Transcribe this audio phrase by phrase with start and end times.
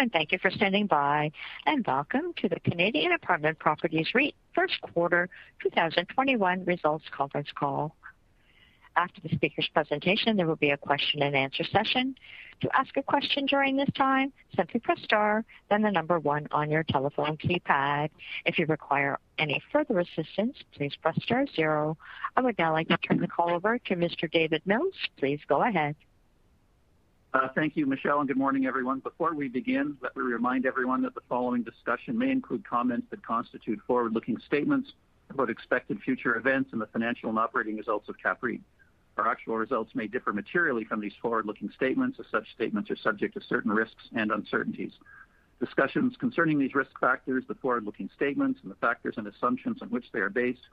[0.00, 1.30] And thank you for standing by,
[1.66, 5.28] and welcome to the Canadian Apartment Properties REIT First Quarter
[5.62, 7.94] 2021 Results Conference Call.
[8.96, 12.14] After the speaker's presentation, there will be a question and answer session.
[12.62, 16.70] To ask a question during this time, simply press star, then the number one on
[16.70, 18.08] your telephone keypad.
[18.46, 21.98] If you require any further assistance, please press star zero.
[22.38, 24.30] I would now like to turn the call over to Mr.
[24.30, 24.94] David Mills.
[25.18, 25.94] Please go ahead.
[27.32, 28.98] Uh, thank you, Michelle, and good morning, everyone.
[28.98, 33.24] Before we begin, let me remind everyone that the following discussion may include comments that
[33.24, 34.90] constitute forward-looking statements
[35.28, 38.60] about expected future events and the financial and operating results of CAPREIT.
[39.16, 43.34] Our actual results may differ materially from these forward-looking statements, as such statements are subject
[43.34, 44.92] to certain risks and uncertainties.
[45.60, 50.06] Discussions concerning these risk factors, the forward-looking statements, and the factors and assumptions on which
[50.12, 50.66] they are based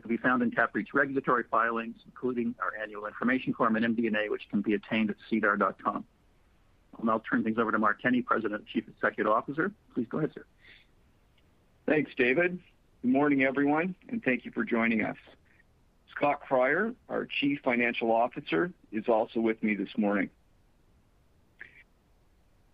[0.00, 4.48] can be found in CAPREIT's regulatory filings, including our annual information form and MD&A, which
[4.50, 6.04] can be obtained at sedar.com.
[6.98, 9.72] I'll now turn things over to Mark Kenney, President and Chief Executive Officer.
[9.94, 10.44] Please go ahead, sir.
[11.86, 12.58] Thanks, David.
[13.02, 15.16] Good morning, everyone, and thank you for joining us.
[16.14, 20.28] Scott Cryer, our Chief Financial Officer, is also with me this morning.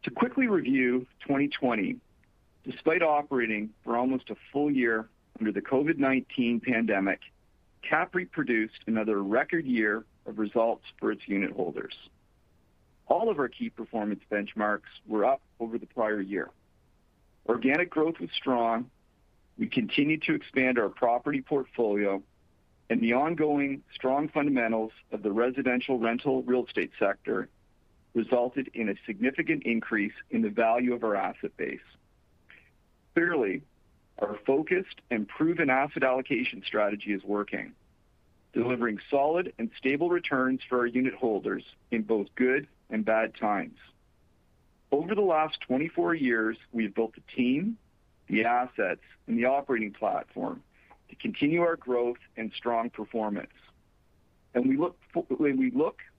[0.02, 1.96] To quickly review 2020,
[2.64, 7.20] despite operating for almost a full year under the COVID-19 pandemic,
[7.82, 11.94] CAPREIT produced another record year of results for its unitholders.
[13.06, 16.50] All of our key performance benchmarks were up over the prior year.
[17.48, 18.90] Organic growth was strong.
[19.58, 22.22] We continued to expand our property portfolio,
[22.90, 27.48] and the ongoing strong fundamentals of the residential rental real estate sector
[28.14, 31.78] resulted in a significant increase in the value of our asset base.
[33.14, 33.62] Clearly,
[34.18, 37.72] our focused and proven asset allocation strategy is working,
[38.52, 43.78] delivering solid and stable returns for our unit holders in both good and bad times.
[44.90, 47.76] Over the last 24 years, we have built the team,
[48.28, 50.62] the assets, and the operating platform
[51.10, 53.52] to continue our growth and strong performance.
[54.54, 54.96] And we look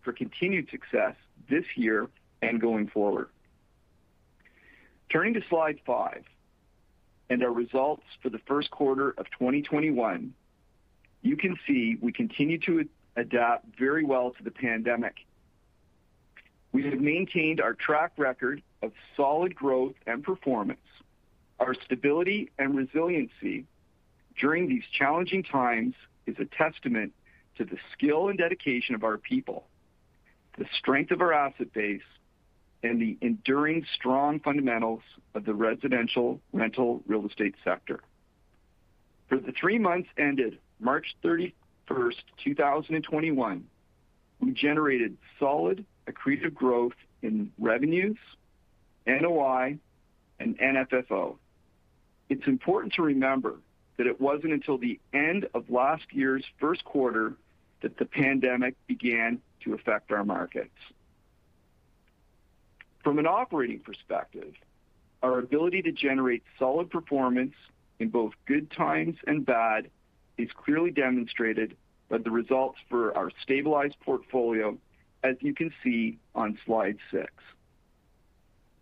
[0.03, 1.15] for continued success
[1.49, 2.07] this year
[2.41, 3.29] and going forward.
[5.09, 6.23] Turning to slide five
[7.29, 10.33] and our results for the first quarter of 2021,
[11.21, 15.15] you can see we continue to adapt very well to the pandemic.
[16.71, 20.79] We have maintained our track record of solid growth and performance.
[21.59, 23.65] Our stability and resiliency
[24.39, 25.95] during these challenging times
[26.27, 27.13] is a testament
[27.57, 29.65] to the skill and dedication of our people,
[30.57, 32.01] the strength of our asset base,
[32.83, 35.01] and the enduring strong fundamentals
[35.33, 38.01] of the residential rental real estate sector.
[39.27, 41.53] For the three months ended March 31st,
[42.43, 43.65] 2021,
[44.39, 48.17] we generated solid accretive growth in revenues,
[49.05, 49.77] NOI,
[50.39, 51.35] and NFFO.
[52.29, 53.55] It's important to remember
[53.97, 57.33] that it wasn't until the end of last year's first quarter
[57.81, 60.69] that the pandemic began to affect our markets.
[63.03, 64.53] From an operating perspective,
[65.23, 67.53] our ability to generate solid performance
[67.99, 69.89] in both good times and bad
[70.37, 71.75] is clearly demonstrated
[72.09, 74.77] by the results for our stabilized portfolio,
[75.23, 77.31] as you can see on slide six.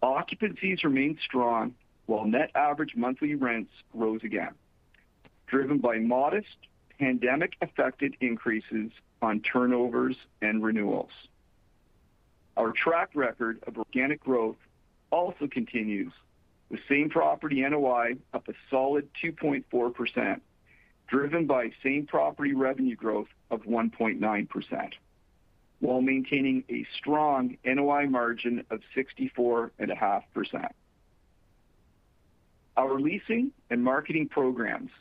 [0.03, 1.73] Occupancies remained strong
[2.05, 4.53] while net average monthly rents rose again,
[5.47, 6.57] driven by modest
[6.99, 11.11] pandemic-affected increases on turnovers and renewals.
[12.57, 14.55] Our track record of organic growth
[15.11, 16.13] also continues,
[16.69, 20.39] with same property NOI up a solid 2.4%,
[21.07, 24.93] driven by same property revenue growth of 1.9%,
[25.79, 30.69] while maintaining a strong NOI margin of 64.5%.
[32.77, 34.91] Our leasing and marketing programs,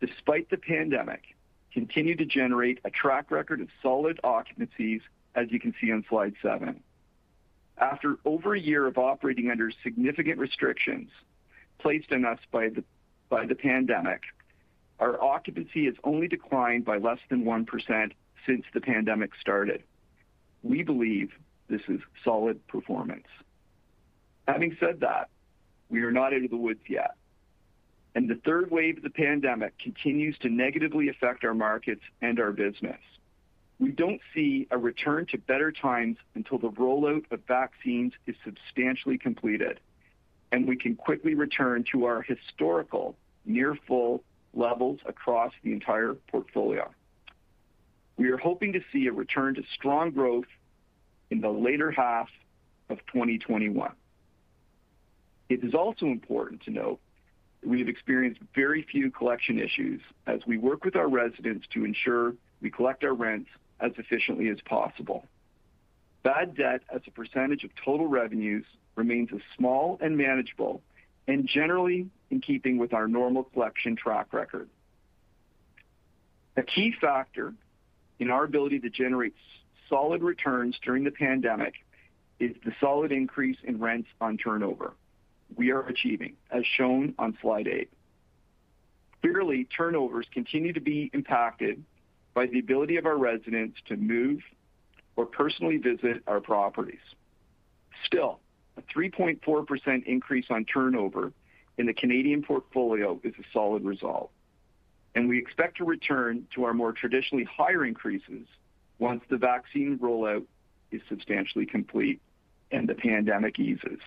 [0.00, 1.36] despite the pandemic,
[1.72, 5.00] continue to generate a track record of solid occupancies,
[5.34, 6.80] as you can see on slide seven.
[7.80, 11.10] After over a year of operating under significant restrictions
[11.78, 14.22] placed on us by the pandemic,
[14.98, 18.12] our occupancy has only declined by less than 1%
[18.46, 19.82] since the pandemic started.
[20.62, 21.30] We believe
[21.68, 23.28] this is solid performance.
[24.48, 25.28] Having said that,
[25.88, 27.14] we are not out of the woods yet,
[28.14, 32.50] and the third wave of the pandemic continues to negatively affect our markets and our
[32.50, 32.98] business.
[33.80, 39.18] We don't see a return to better times until the rollout of vaccines is substantially
[39.18, 39.78] completed,
[40.50, 46.90] and we can quickly return to our historical near full levels across the entire portfolio.
[48.16, 50.48] We are hoping to see a return to strong growth
[51.30, 52.28] in the later half
[52.88, 53.92] of 2021.
[55.48, 56.98] It is also important to note
[57.60, 61.84] that we have experienced very few collection issues as we work with our residents to
[61.84, 63.48] ensure we collect our rents
[63.80, 65.26] as efficiently as possible.
[66.22, 68.64] Bad debt as a percentage of total revenues
[68.96, 70.82] remains as small and manageable
[71.26, 74.68] and generally in keeping with our normal collection track record.
[76.56, 77.54] A key factor
[78.18, 79.34] in our ability to generate
[79.88, 81.74] solid returns during the pandemic
[82.40, 84.94] is the solid increase in rents on turnover
[85.56, 87.90] we are achieving, as shown on slide eight.
[89.20, 91.82] Clearly, turnovers continue to be impacted
[92.38, 94.38] by the ability of our residents to move
[95.16, 97.00] or personally visit our properties.
[98.06, 98.38] Still,
[98.76, 101.32] a 3.4% increase on turnover
[101.78, 104.30] in the Canadian portfolio is a solid result,
[105.16, 108.46] and we expect to return to our more traditionally higher increases
[109.00, 110.44] once the vaccine rollout
[110.92, 112.20] is substantially complete
[112.70, 113.98] and the pandemic eases.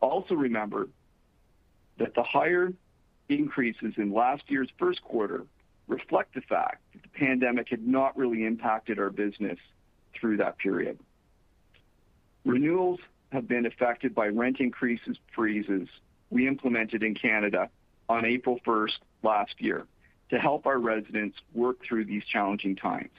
[0.00, 0.88] Also remember
[1.98, 2.72] that the higher
[3.28, 5.44] increases in last year's first quarter
[5.88, 9.58] reflect the fact that the pandemic had not really impacted our business
[10.14, 10.98] through that period.
[12.44, 13.00] Renewals
[13.32, 15.88] have been affected by rent increases freezes
[16.30, 17.70] we implemented in Canada
[18.08, 19.86] on April 1st last year
[20.30, 23.10] to help our residents work through these challenging times.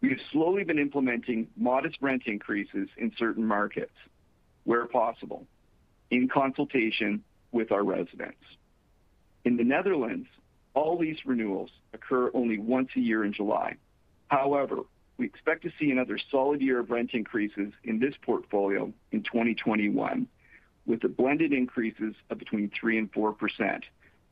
[0.00, 3.94] We have slowly been implementing modest rent increases in certain markets
[4.64, 5.46] where possible,
[6.10, 8.42] in consultation with our residents.
[9.44, 10.28] In the Netherlands,
[10.76, 13.74] all lease renewals occur only once a year in July.
[14.28, 14.82] However,
[15.16, 20.28] we expect to see another solid year of rent increases in this portfolio in 2021,
[20.84, 23.82] with the blended increases of between 3 and 4%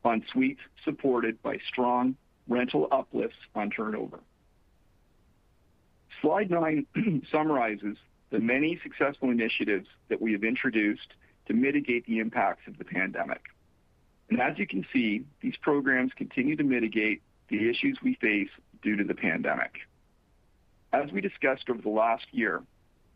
[0.05, 2.15] on suites supported by strong
[2.47, 4.19] rental uplifts on turnover.
[6.21, 6.85] Slide nine
[7.31, 7.97] summarizes
[8.29, 11.13] the many successful initiatives that we have introduced
[11.47, 13.41] to mitigate the impacts of the pandemic.
[14.29, 18.49] And as you can see, these programs continue to mitigate the issues we face
[18.81, 19.73] due to the pandemic.
[20.93, 22.63] As we discussed over the last year,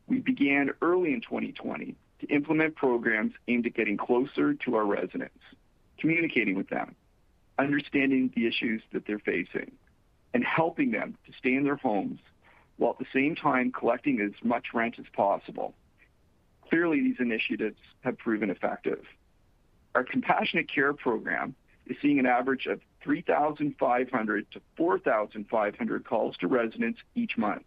[0.07, 5.39] we began early in 2020 to implement programs aimed at getting closer to our residents,
[5.97, 6.95] communicating with them,
[7.57, 9.71] understanding the issues that they're facing,
[10.33, 12.19] and helping them to stay in their homes
[12.77, 15.73] while at the same time collecting as much rent as possible.
[16.69, 19.03] Clearly, these initiatives have proven effective.
[19.95, 21.55] Our compassionate care program
[21.87, 27.63] is seeing an average of 3,500 to 4,500 calls to residents each month.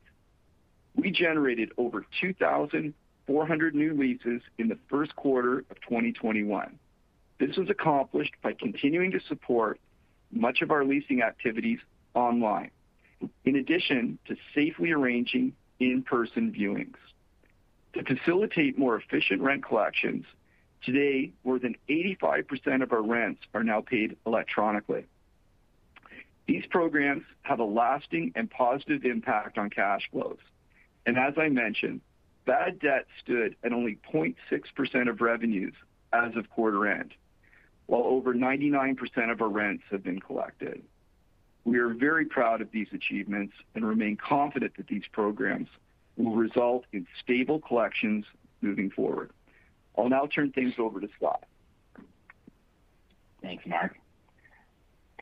[0.94, 6.78] We generated over 2,400 new leases in the first quarter of 2021.
[7.38, 9.80] This was accomplished by continuing to support
[10.30, 11.78] much of our leasing activities
[12.14, 12.70] online,
[13.44, 16.96] in addition to safely arranging in-person viewings.
[17.94, 20.24] To facilitate more efficient rent collections,
[20.84, 25.06] today more than 85% of our rents are now paid electronically.
[26.46, 30.39] These programs have a lasting and positive impact on cash flows.
[31.06, 32.01] And as I mentioned,
[32.44, 35.74] bad debt stood at only 0.6% of revenues
[36.12, 37.15] as of quarter end,
[37.86, 40.82] while over 99% of our rents have been collected.
[41.65, 45.69] We are very proud of these achievements and remain confident that these programs
[46.17, 48.24] will result in stable collections
[48.60, 49.31] moving forward.
[49.96, 51.44] I'll now turn things over to Scott.
[53.43, 53.96] Thanks, Mark.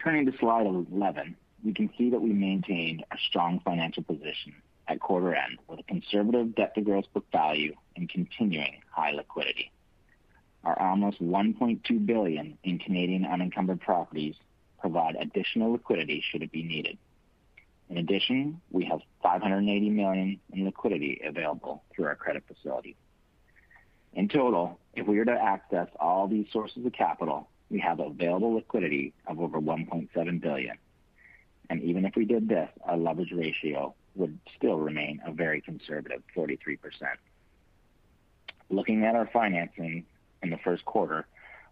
[0.02, 4.54] Turning to slide 11, we can see that we maintained a strong financial position
[4.88, 9.70] at quarter end with a conservative debt to gross book value and continuing high liquidity.
[10.64, 14.34] Our almost 1.2 billion in Canadian unencumbered properties
[14.78, 16.98] provide additional liquidity should it be needed.
[17.88, 22.96] In addition, we have 580 million in liquidity available through our credit facility.
[24.12, 28.54] In total, if we were to access all these sources of capital, we have available
[28.54, 30.76] liquidity of over 1.7 billion.
[31.68, 36.22] And even if we did this, our leverage ratio would still remain a very conservative
[36.36, 36.78] 43%.
[38.68, 40.04] Looking at our financing
[40.42, 41.26] in the first quarter,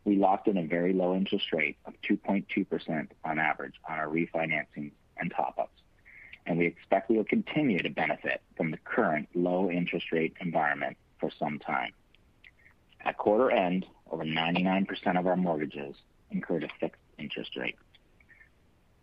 [0.05, 4.93] we locked in a very low interest rate of 2.2% on average on our refinancing
[5.17, 5.79] and top-ups
[6.49, 10.97] and we expect we will continue to benefit from the current low interest rate environment
[11.21, 11.93] for some time.
[13.09, 15.97] At quarter end, over 99% of our mortgages
[16.31, 17.77] incurred a fixed interest rate.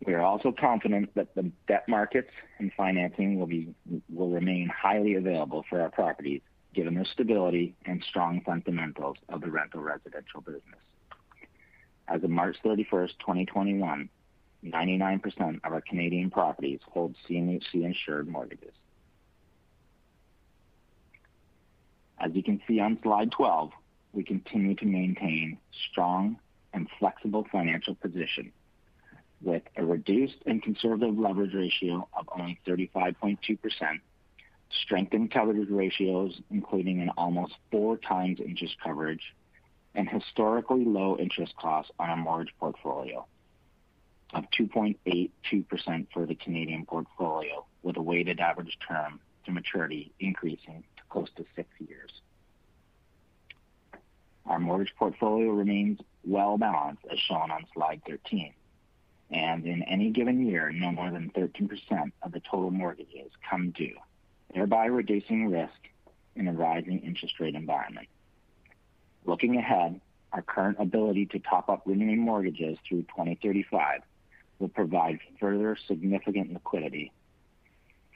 [0.06, 3.40] We are also confident that the debt markets and financing
[4.14, 6.42] will remain highly available for our properties,
[6.76, 10.84] given the stability and strong fundamentals of the rental residential business.
[12.08, 14.08] As of March 31st, 2021,
[14.64, 18.74] 99% of our Canadian properties hold CMHC-insured mortgages.
[22.20, 23.72] As you can see on slide 12,
[24.16, 25.58] we continue to maintain
[25.90, 26.38] strong
[26.74, 28.52] and flexible financial position
[29.42, 33.58] with a reduced and conservative leverage ratio of only 35.2%,
[34.84, 39.36] strengthened coverage ratios, including an almost 4x interest coverage,
[39.94, 43.26] and historically low interest costs on our mortgage portfolio
[44.34, 51.04] of 2.82% for the Canadian portfolio, with a weighted average term to maturity increasing to
[51.10, 52.12] close to six years.
[54.46, 58.54] Our mortgage portfolio remains well-balanced, as shown on slide 13,
[59.32, 63.96] and in any given year, no more than 13% of the total mortgages come due,
[64.54, 65.90] thereby reducing risk
[66.36, 68.08] in a rising interest rate environment.
[69.26, 70.00] Looking ahead,
[70.32, 74.02] our current ability to top up renewing mortgages through 2035
[74.60, 77.12] will provide further significant liquidity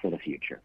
[0.02, 0.62] for the future.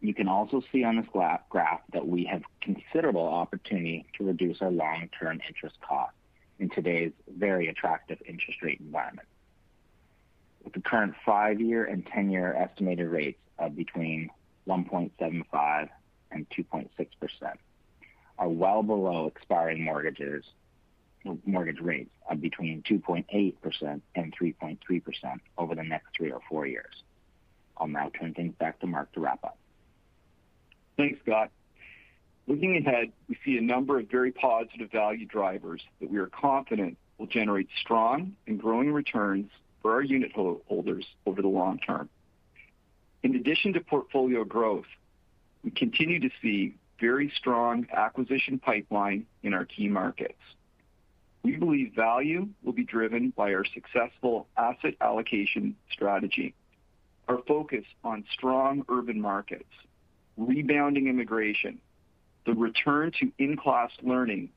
[0.00, 4.70] You can also see on this graph that we have considerable opportunity to reduce our
[4.70, 6.14] long-term interest cost
[6.58, 9.28] in today's very attractive interest rate environment.
[10.64, 14.30] With the current five-year and 10-year estimated rates of between
[14.66, 15.88] 1.75
[16.30, 16.88] and 2.6%,
[18.38, 20.44] are well below expiring mortgages,
[21.44, 27.02] mortgage rates of between 2.8% and 3.3% over the next three or four years.
[27.76, 29.58] I'll now turn things back to Mark to wrap up.
[31.00, 31.50] Thanks, Scott.
[32.46, 36.98] Looking ahead, we see a number of very positive value drivers that we are confident
[37.16, 42.10] will generate strong and growing returns for our unit holders over the long term.
[43.22, 44.84] In addition to portfolio growth,
[45.64, 50.42] we continue to see very strong acquisition pipeline in our key markets.
[51.42, 56.54] We believe value will be driven by our successful asset allocation strategy,
[57.26, 59.64] our focus on strong urban markets,
[60.40, 61.78] rebounding immigration,
[62.46, 64.50] the return to in-class learning,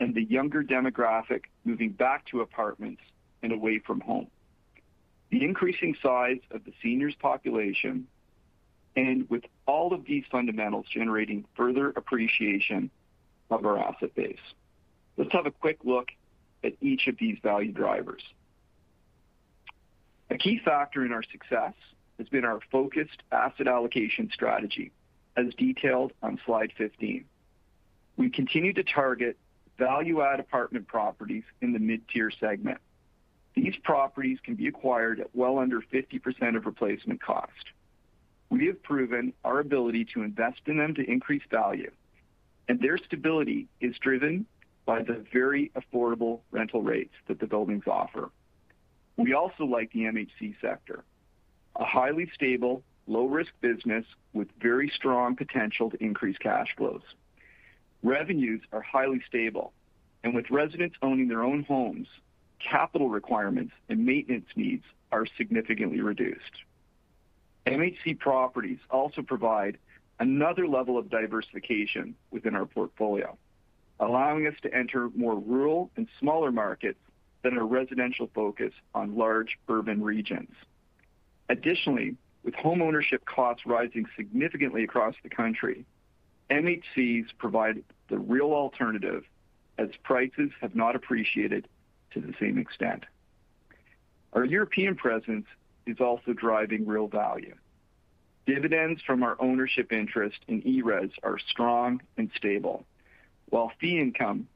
[0.00, 3.02] and the younger demographic moving back to apartments
[3.42, 4.28] and away from home.
[5.30, 8.06] The increasing size of the seniors population,
[8.96, 12.90] and with all of these fundamentals generating further appreciation
[13.50, 14.38] of our asset base.
[15.16, 16.08] Let's have a quick look
[16.62, 18.22] at each of these value drivers.
[20.30, 21.74] A key factor in our success
[22.18, 24.92] has been our focused asset allocation strategy,
[25.36, 27.24] as detailed on slide 15.
[28.16, 29.36] We continue to target
[29.78, 32.78] value-add apartment properties in the mid-tier segment.
[33.54, 37.72] These properties can be acquired at well under 50% of replacement cost.
[38.50, 41.90] We have proven our ability to invest in them to increase value,
[42.68, 44.46] and their stability is driven
[44.86, 48.30] by the very affordable rental rates that the buildings offer.
[49.16, 51.04] We also like the MHC sector,
[51.76, 57.02] a highly stable, low-risk business with very strong potential to increase cash flows.
[58.02, 59.72] Revenues are highly stable,
[60.22, 62.08] and with residents owning their own homes,
[62.58, 66.64] capital requirements and maintenance needs are significantly reduced.
[67.66, 69.78] MHC properties also provide
[70.20, 73.36] another level of diversification within our portfolio,
[74.00, 76.98] allowing us to enter more rural and smaller markets
[77.42, 80.50] than a residential focus on large urban regions.
[81.48, 85.84] Additionally, with homeownership costs rising significantly across the country,
[86.50, 89.24] MHCs provide the real alternative
[89.78, 91.66] as prices have not appreciated
[92.12, 93.04] to the same extent.
[94.34, 95.46] Our European presence
[95.86, 97.54] is also driving real value.
[98.46, 102.84] Dividends from our ownership interest in ERES are strong and stable,
[103.48, 104.48] while fee income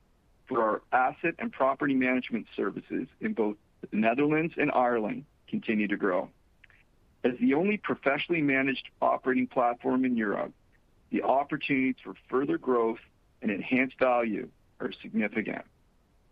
[0.47, 5.97] for our asset and property management services in both the Netherlands and Ireland continue to
[5.97, 6.29] grow.
[7.25, 10.53] As the only professionally managed operating platform in Europe,
[11.11, 13.01] the opportunities for further growth
[13.43, 14.49] and enhanced value
[14.81, 15.63] are significant.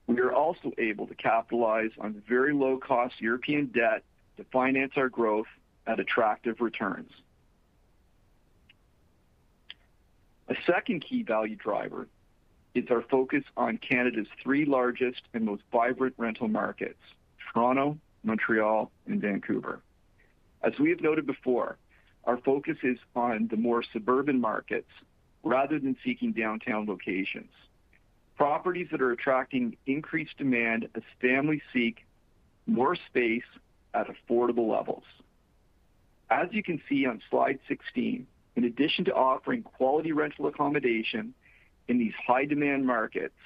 [0.06, 4.04] We are also able to capitalize on very low-cost European debt
[4.36, 5.48] to finance our growth
[5.86, 7.10] at attractive returns.
[10.48, 12.06] A second key value driver
[12.74, 17.00] is our focus on Canada's three largest and most vibrant rental markets,
[17.52, 19.80] Toronto, Montreal, and Vancouver.
[20.62, 21.76] As we have noted before,
[22.24, 24.90] our focus is on the more suburban markets
[25.44, 27.50] rather than seeking downtown locations.
[28.36, 32.04] Properties that are attracting increased demand as families seek
[32.66, 33.44] more space
[33.94, 35.04] at affordable levels.
[36.28, 41.32] As you can see on slide 16, in addition to offering quality rental accommodation
[41.88, 43.36] in these high-demand markets,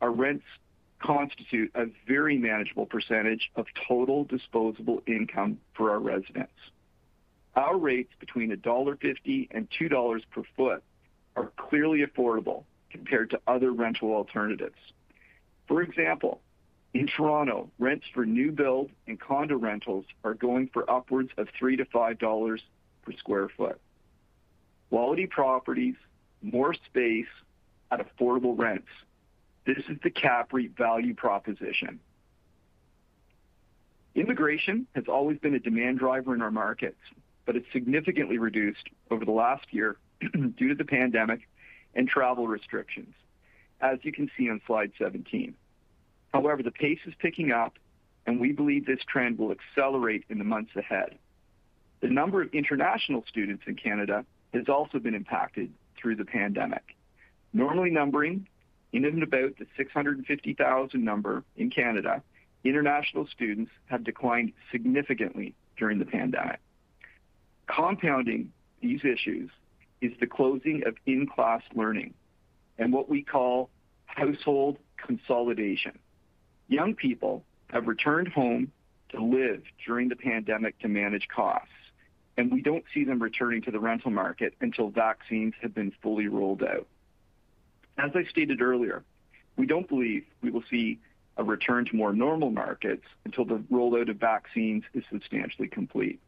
[0.00, 0.44] our rents
[0.98, 6.52] constitute a very manageable percentage of total disposable income for our residents.
[7.54, 10.82] Our rates between 1.50 and 2 dollars per foot
[11.36, 14.76] are clearly affordable compared to other rental alternatives.
[15.68, 16.40] For example,
[16.94, 21.76] in Toronto, rents for new build and condo rentals are going for upwards of three
[21.76, 22.62] to five dollars
[23.02, 23.78] per square foot.
[24.88, 25.96] Quality properties,
[26.42, 27.26] more space
[27.90, 28.88] at affordable rents.
[29.66, 31.98] This is the CAPREIT value proposition.
[34.14, 37.00] Immigration has always been a demand driver in our markets,
[37.44, 41.48] but it's significantly reduced over the last year due to the pandemic
[41.94, 43.12] and travel restrictions,
[43.80, 45.54] as you can see on slide 17.
[46.32, 47.74] However, the pace is picking up,
[48.24, 51.18] and we believe this trend will accelerate in the months ahead.
[52.00, 56.94] The number of international students in Canada has also been impacted through the pandemic.
[57.52, 58.46] Normally numbering
[59.04, 62.22] in and about the 650,000 number in Canada,
[62.64, 66.60] international students have declined significantly during the pandemic.
[67.66, 69.50] Compounding these issues
[70.00, 72.14] is the closing of in-class learning
[72.78, 73.70] and what we call
[74.06, 75.98] household consolidation.
[76.68, 78.72] Young people have returned home
[79.10, 81.68] to live during the pandemic to manage costs,
[82.36, 86.28] and we don't see them returning to the rental market until vaccines have been fully
[86.28, 86.86] rolled out.
[87.98, 89.02] As I stated earlier,
[89.56, 90.98] we don't believe we will see
[91.36, 96.20] a return to more normal markets until the rollout of vaccines is substantially complete.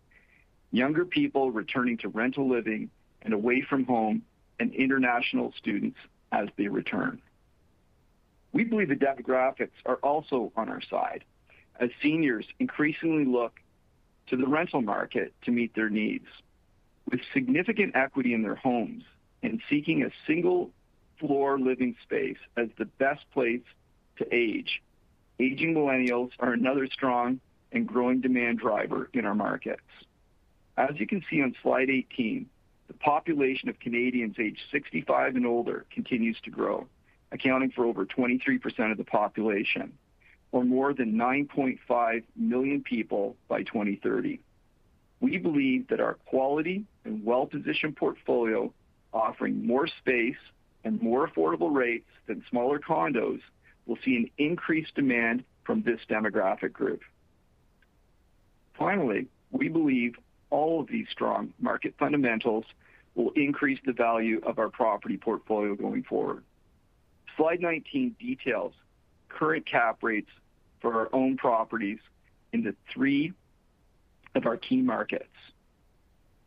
[0.71, 2.91] Younger people returning to rental living
[3.23, 4.23] and away from home,
[4.61, 5.99] and international students
[6.33, 7.21] as they return.
[8.53, 11.25] We believe the demographics are also on our side
[11.81, 13.61] as seniors increasingly look
[14.29, 16.27] to the rental market to meet their needs.
[17.11, 19.05] With significant equity in their homes
[19.43, 20.11] and seeking a
[21.19, 23.63] single-floor living space as the best place
[24.19, 24.83] to age,
[25.39, 27.41] aging millennials are another strong
[27.73, 29.83] and growing demand driver in our markets.
[30.77, 32.47] As you can see on slide 18,
[32.87, 36.87] the population of Canadians aged 65 and older continues to grow,
[37.33, 39.93] accounting for over 23% of the population,
[40.53, 44.41] or more than 9.5 million people by 2030.
[45.21, 48.73] We believe that our quality and well-positioned portfolio
[49.13, 50.37] offering more space
[50.85, 53.41] and more affordable rates than smaller condos
[53.87, 57.01] will see an increased demand from this demographic group.
[58.79, 60.15] Finally, we believe
[60.51, 62.65] all of these strong market fundamentals
[63.15, 66.45] will increase the value of our property portfolio going forward.
[67.37, 68.73] Slide 19 details
[69.29, 70.31] current cap rates
[70.81, 71.99] for our own properties
[72.53, 73.33] in the three
[74.35, 75.25] of our key markets.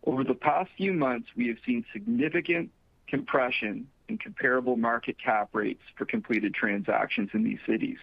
[0.06, 2.72] Over the past few months, we have seen significant
[3.08, 7.97] compression in comparable market cap rates for completed transactions in these cities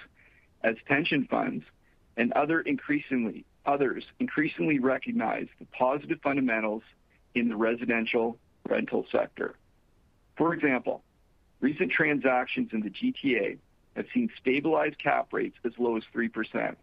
[0.64, 1.64] as pension funds
[2.16, 3.44] and others increasingly
[4.80, 6.82] recognize the positive fundamentals
[7.34, 9.54] in the residential rental sector.
[10.36, 11.02] For example,
[11.60, 13.58] recent transactions in the GTA
[13.94, 16.74] have seen stabilized cap rates as low as 3%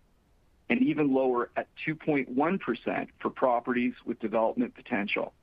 [0.69, 5.33] and even lower at 2.1% for properties with development potential.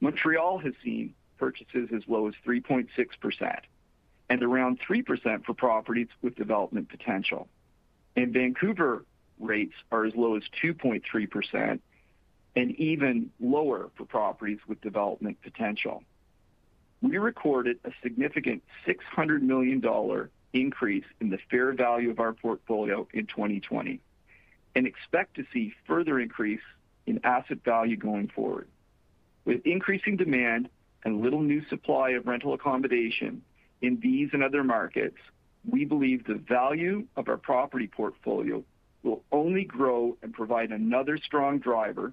[0.00, 3.60] Montreal has seen purchases as low as 3.6%
[4.28, 7.48] and around 3% for properties with development potential.
[8.14, 9.04] In Vancouver
[9.40, 11.80] rates are as low as 2.3%
[12.56, 16.04] and even lower for properties with development potential.
[17.00, 23.08] We recorded a significant 600 million dollar increase in the fair value of our portfolio
[23.14, 24.00] in 2020
[24.74, 26.60] and expect to see further increase
[27.06, 28.68] in asset value going forward.
[29.44, 30.68] With increasing demand
[31.04, 33.42] and little new supply of rental accommodation
[33.82, 35.16] in these and other markets,
[35.68, 38.62] we believe the value of our property portfolio
[39.02, 42.12] will only grow and provide another strong driver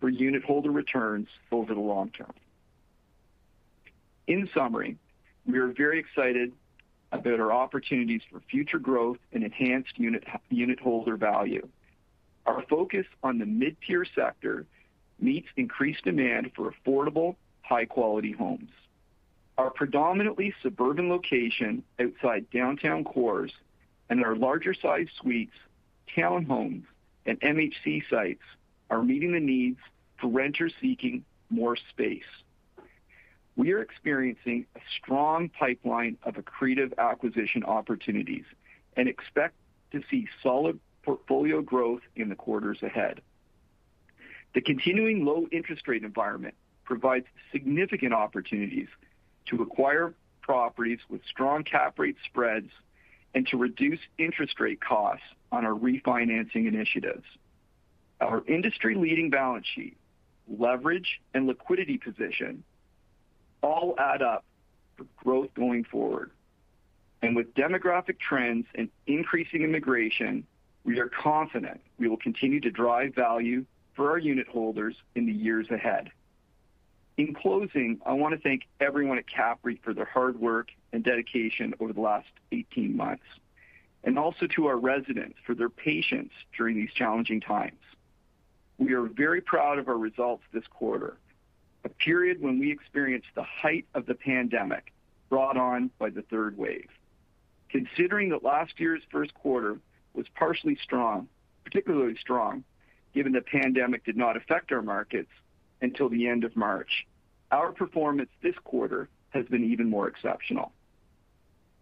[0.00, 2.32] for unitholder returns over the long term.
[4.26, 4.96] In summary,
[5.46, 6.52] we are very excited
[7.10, 11.66] about our opportunities for future growth and enhanced unitholder value.
[12.46, 14.66] Our focus on the mid-tier sector
[15.18, 17.36] meets increased demand for affordable,
[17.68, 18.70] high-quality homes.
[19.58, 23.52] Our predominantly suburban location outside downtown cores
[24.08, 25.52] and our larger-sized suites,
[26.16, 26.84] townhomes,
[27.26, 28.42] and MHC sites
[28.88, 29.80] are meeting the needs
[30.18, 32.22] for renters seeking more space.
[33.58, 38.44] we are experiencing a strong pipeline of accretive acquisition opportunities
[38.96, 39.54] and expect
[39.90, 43.20] to see solid portfolio growth in the quarters ahead.
[44.54, 46.54] The continuing low interest rate environment
[46.88, 48.88] provides significant opportunities
[49.44, 52.70] to acquire properties with strong cap rate spreads
[53.34, 57.24] and to reduce interest rate costs on our refinancing initiatives.
[58.22, 59.98] Our industry-leading balance sheet,
[60.48, 62.64] leverage, and liquidity position
[63.62, 64.44] all add up
[64.96, 66.30] for growth going forward.
[67.20, 70.46] And with demographic trends and increasing immigration,
[70.84, 75.32] we are confident we will continue to drive value for our unit holders in the
[75.32, 76.10] years ahead.
[77.18, 81.74] In closing, I want to thank everyone at CAPREIT for their hard work and dedication
[81.80, 83.24] over the last 18 months,
[84.04, 87.80] and also to our residents for their patience during these challenging times.
[88.78, 91.16] We are very proud of our results this quarter,
[91.84, 94.92] a period when we experienced the height of the pandemic
[95.28, 96.88] brought on by the third wave.
[97.68, 99.80] Considering that last year's first quarter
[100.14, 101.26] was partially strong,
[101.64, 102.62] particularly strong,
[103.12, 105.30] given the pandemic did not affect our markets
[105.80, 107.06] until the end of March,
[107.50, 110.72] our performance this quarter has been even more exceptional.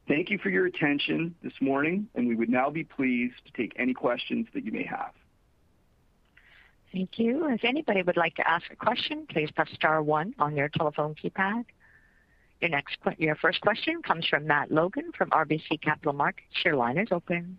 [0.09, 3.72] Thank you for your attention this morning, and we would now be pleased to take
[3.76, 5.11] any questions that you may have.
[6.92, 7.46] Thank you.
[7.48, 11.14] If anybody would like to ask a question, please press star one on your telephone
[11.14, 11.64] keypad.
[13.18, 16.48] Your first question comes from Matt Logan from RBC Capital Markets.
[16.64, 17.59] Your line is open.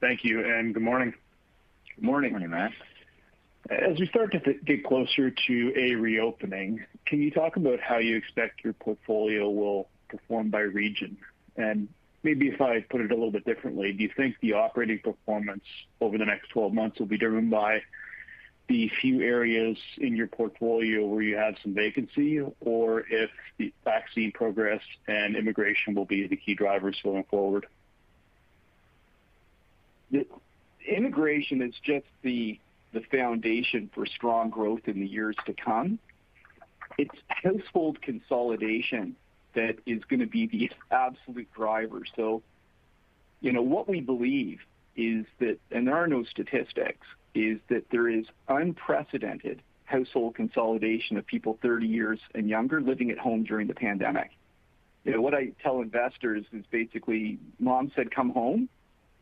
[0.00, 1.12] Thank you, and good morning.
[1.94, 2.32] Good morning.
[2.32, 2.72] Morning, Matt.
[3.68, 8.16] As we start to get closer to a reopening, can you talk about how you
[8.16, 11.18] expect your portfolio will perform by region?
[11.56, 11.88] And
[12.22, 15.64] maybe if I put it a little bit differently, do you think the operating performance
[16.00, 17.82] over the next 12 months will be driven by
[18.68, 24.32] the few areas in your portfolio where you have some vacancy, or if the vaccine
[24.32, 27.66] progress and immigration will be the key drivers going forward?
[30.86, 32.58] Immigration is just the
[33.10, 35.98] foundation for strong growth in the years to come.
[36.98, 39.16] It's household consolidation
[39.54, 42.02] that is going to be the absolute driver.
[42.16, 42.42] So,
[43.40, 44.60] you know, what we believe
[44.96, 51.26] is that, and there are no statistics, is that there is unprecedented household consolidation of
[51.26, 54.30] people 30 years and younger living at home during the pandemic.
[55.04, 58.68] You know, what I tell investors is basically, mom said, "Come home,"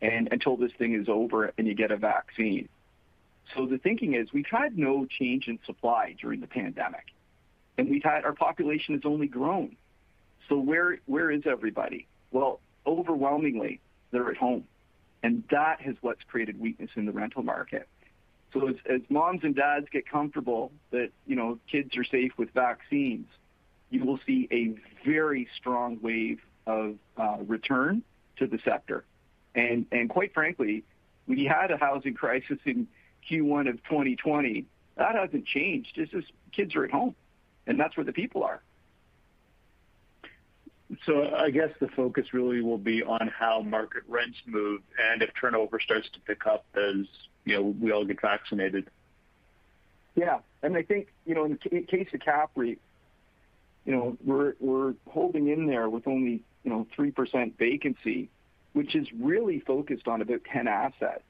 [0.01, 2.69] until this thing is over and you get a vaccine.
[3.55, 7.05] So the thinking is we've had no change in supply during the pandemic,
[7.77, 9.75] and we've had our population has only grown.
[10.47, 12.07] So where where is everybody?
[12.31, 13.79] Well, overwhelmingly,
[14.11, 14.65] they're at home,
[15.23, 17.87] and that is what's created weakness in the rental market.
[18.53, 22.51] So as as moms and dads get comfortable that you know kids are safe with
[22.51, 23.27] vaccines,
[23.89, 24.75] you will see a
[25.07, 28.03] very strong wave of uh, return
[28.37, 29.03] to the sector.
[29.59, 30.83] And, and quite frankly,
[31.27, 32.87] we had a housing crisis in
[33.29, 34.65] Q1 of 2020.
[34.97, 35.91] That hasn't changed.
[35.95, 37.15] It's just kids are at home,
[37.67, 38.61] and that's where the people are.
[41.05, 45.29] So I guess the focus really will be on how market rents move and if
[45.39, 47.05] turnover starts to pick up as
[47.45, 48.89] you know, we all get vaccinated.
[50.15, 50.39] Yeah.
[50.63, 52.79] And I think, you know, in the case of CAPREIT,
[53.85, 58.29] you know, we're we're holding in there with only you know, 3% vacancy,
[58.73, 61.23] which is really focused on about 10 assets.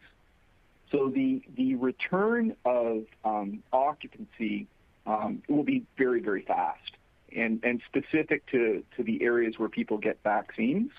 [0.92, 4.68] So the the return of um, occupancy
[5.06, 6.92] um, will be very very fast
[7.36, 10.92] and and specific to, to the areas where people get vaccines.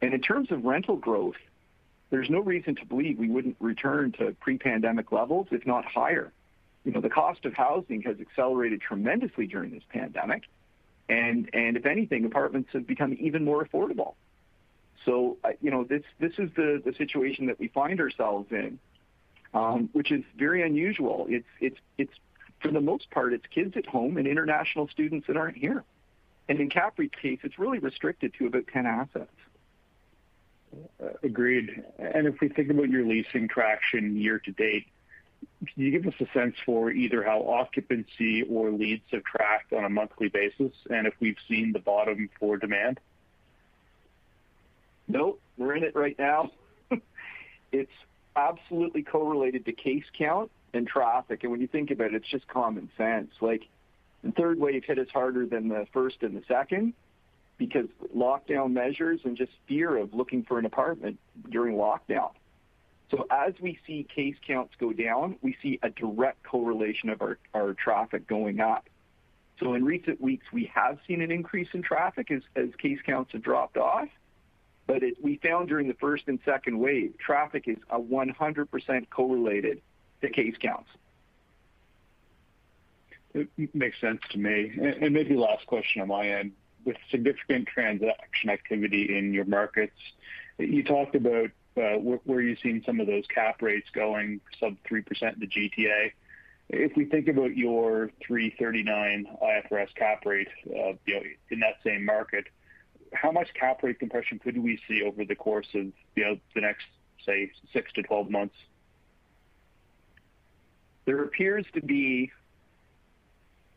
[0.00, 1.36] And in terms of rental growth,
[2.10, 6.32] there's no reason to believe we wouldn't return to pre-pandemic levels, if not higher.
[6.84, 10.42] You know, the cost of housing has accelerated tremendously during this pandemic,
[11.08, 14.14] and, and if anything, apartments have become even more affordable.
[15.04, 18.78] So you know this this is the the situation that we find ourselves in,
[19.54, 21.26] um, which is very unusual.
[21.28, 22.12] It's, it's it's
[22.62, 25.84] for the most part, it's kids at home and international students that aren't here.
[26.48, 29.30] And in CAPREIT's case, it's really restricted to about 10 assets.
[31.02, 31.82] Uh, agreed.
[31.98, 34.86] And if we think about your leasing traction year to date,
[35.66, 39.84] can you give us a sense for either how occupancy or leads have tracked on
[39.84, 43.00] a monthly basis, and if we've seen the bottom for demand?
[45.12, 46.50] Nope, we're in it right now.
[47.72, 47.92] it's
[48.34, 51.42] absolutely correlated to case count and traffic.
[51.42, 53.30] And when you think about it, it's just common sense.
[53.42, 53.68] Like
[54.24, 56.94] the third wave hit us harder than the first and the second
[57.58, 61.18] because lockdown measures and just fear of looking for an apartment
[61.50, 62.30] during lockdown.
[63.10, 67.36] So as we see case counts go down, we see a direct correlation of our,
[67.52, 68.88] our traffic going up.
[69.60, 73.32] So in recent weeks, we have seen an increase in traffic as, as case counts
[73.32, 74.08] have dropped off.
[74.86, 79.80] But we found during the first and second wave, traffic is a 100% correlated
[80.20, 80.88] to case counts.
[83.34, 84.72] It makes sense to me.
[85.00, 86.52] And, maybe last question on my end.
[86.84, 89.96] With significant transaction activity in your markets,
[90.58, 95.04] you talked about uh, where, you've seen some of those cap rates going sub 3%
[95.34, 96.12] in the GTA.
[96.68, 102.04] If we think about your 339 IFRS cap rate, uh, you know, in that same
[102.04, 102.46] market,
[103.12, 106.60] how much cap rate compression could we see over the course of, you know, the
[106.60, 106.84] next,
[107.24, 108.54] say, six to 12 months?
[111.04, 112.30] There appears to be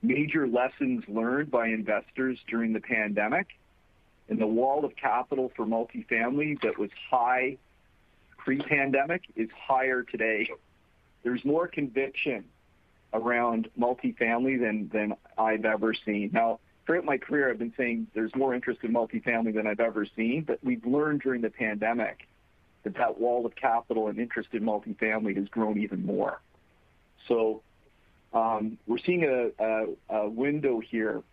[0.01, 3.47] major lessons learned by investors during the pandemic,
[4.29, 7.57] and the wall of capital for multifamily that was high
[8.37, 10.47] pre-pandemic is higher today.
[11.23, 12.45] There's more conviction
[13.11, 16.29] around multifamily than than I've ever seen.
[16.31, 20.05] Now, throughout my career, I've been saying there's more interest in multifamily than I've ever
[20.15, 22.27] seen, but we've learned during the pandemic
[22.83, 26.39] that that wall of capital and interest in multifamily has grown even more.
[27.27, 27.61] So
[28.33, 31.23] um, we're seeing a, a, a, window here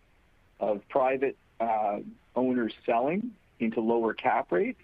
[0.60, 1.98] of private uh,
[2.34, 4.80] owners selling into lower cap rates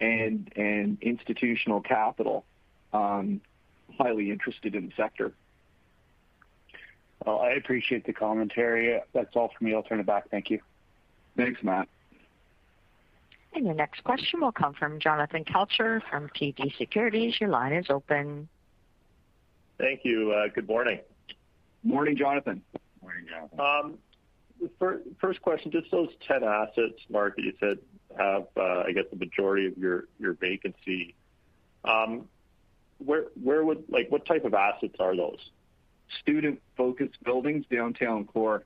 [0.00, 2.44] and and institutional capital
[2.92, 3.40] um,
[3.98, 5.32] highly interested in the sector.
[7.24, 9.00] Well, I appreciate the commentary.
[9.12, 9.74] That's all for me.
[9.74, 10.30] I'll turn it back.
[10.30, 10.60] Thank you.
[11.36, 11.88] Thanks, Matt.
[13.52, 17.40] And your next question will come from Jonathan Kelcher from TD Securities.
[17.40, 18.48] Your line is open.
[19.78, 20.32] Thank you.
[20.32, 21.00] Uh, good morning.
[21.82, 22.62] Morning, Jonathan.
[23.02, 23.60] Morning, Jonathan.
[23.60, 23.98] Um,
[25.18, 27.78] first question, just those 10 assets, Mark, that you said
[28.18, 31.14] have, uh, I guess, the majority of your your vacancy.
[31.84, 32.28] Um,
[32.98, 35.38] where where would like what type of assets are those?
[36.20, 38.64] Student-focused buildings, downtown core.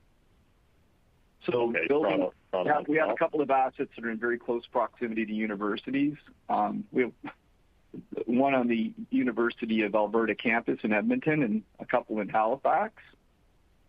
[1.45, 4.17] So Okay, building, Toronto- Toronto yeah, we have a couple of assets that are in
[4.17, 6.15] very close proximity to universities.
[6.49, 7.11] Um, we have
[8.25, 13.01] one on the University of Alberta campus in Edmonton and a couple in Halifax.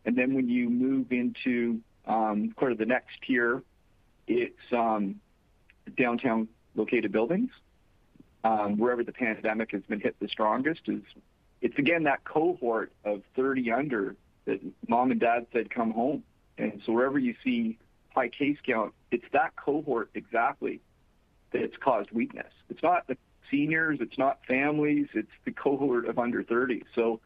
[0.05, 3.63] And then when you move into um, sort of the next tier,
[4.29, 5.21] it's um,
[5.97, 7.51] downtown located buildings.
[8.45, 11.03] Um, wherever the pandemic has been hit the strongest is
[11.67, 16.23] it's again that cohort of 30 under that mom and dad said come home.
[16.59, 17.77] And so wherever you see
[18.15, 20.81] high case count, it's that cohort exactly
[21.53, 22.53] that's caused weakness.
[22.71, 23.17] It's not the
[23.51, 26.85] seniors, it's not families, it's the cohort of under 30.
[26.95, 27.19] So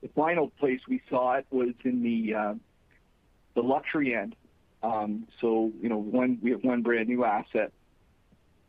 [0.00, 2.54] the final place we saw it was in the uh,
[3.54, 4.36] the luxury end.
[4.84, 7.72] Um, so you know, one we have one brand new asset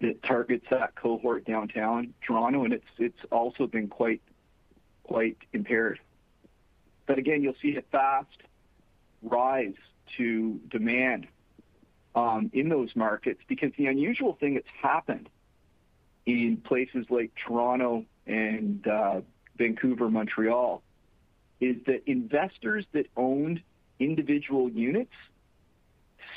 [0.01, 4.23] that targets that cohort downtown Toronto, and it's it's also been quite
[5.07, 5.99] quite impaired.
[7.05, 8.43] But again, you'll see a fast
[9.23, 9.75] rise
[10.17, 11.27] to demand
[12.15, 15.29] um, in those markets because the unusual thing that's happened
[16.25, 19.21] in places like Toronto and uh,
[19.57, 20.81] Vancouver, Montreal,
[21.61, 23.61] is that investors that owned
[23.99, 25.13] individual units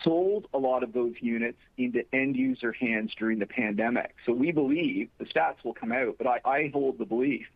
[0.04, 4.14] sold a lot of those units into end user hands during the pandemic.
[4.24, 7.46] So we believe the stats will come out, but I, I hold the belief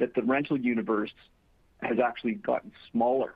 [0.00, 1.12] that the rental universe
[1.82, 3.34] has actually gotten smaller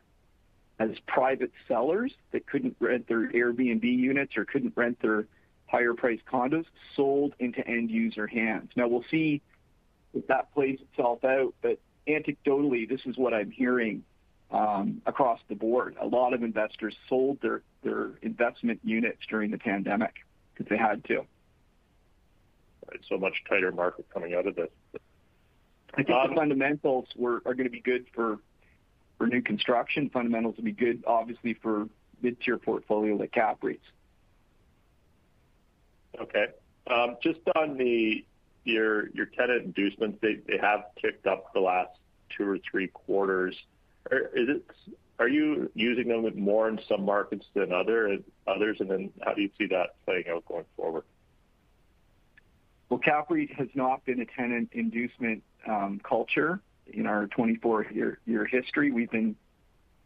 [0.79, 5.27] as private sellers that couldn't rent their Airbnb units or couldn't rent their
[5.66, 6.64] higher priced condos
[6.96, 8.70] sold into end user hands.
[8.77, 9.40] Now we'll see
[10.12, 14.05] if that plays itself out, but anecdotally, this is what I'm hearing
[14.50, 15.96] um, across the board.
[16.00, 20.14] A lot of investors sold their, their investment units during the pandemic
[20.53, 21.24] because they had to.
[22.88, 24.68] Right, so much tighter market coming out of this.
[25.94, 28.38] I think the fundamentals were, are going to be good for
[29.16, 30.11] for new construction.
[30.11, 31.88] Fundamentals will be good, obviously, for
[32.20, 33.85] mid-tier portfolio like CAPREIT's.
[36.20, 36.46] Okay.
[36.88, 38.24] Um, Just on the
[38.64, 41.90] your your tenant inducements, they they have ticked up the last
[42.37, 43.54] two or three quarters.
[44.11, 44.64] Are is it?
[45.20, 48.78] Are you using them more in some markets than other others?
[48.80, 51.04] And then how do you see that playing out going forward?
[52.88, 58.92] Well, CAPREIT has not been a tenant inducement Um, culture in our 24-year history.
[58.92, 59.37] We've been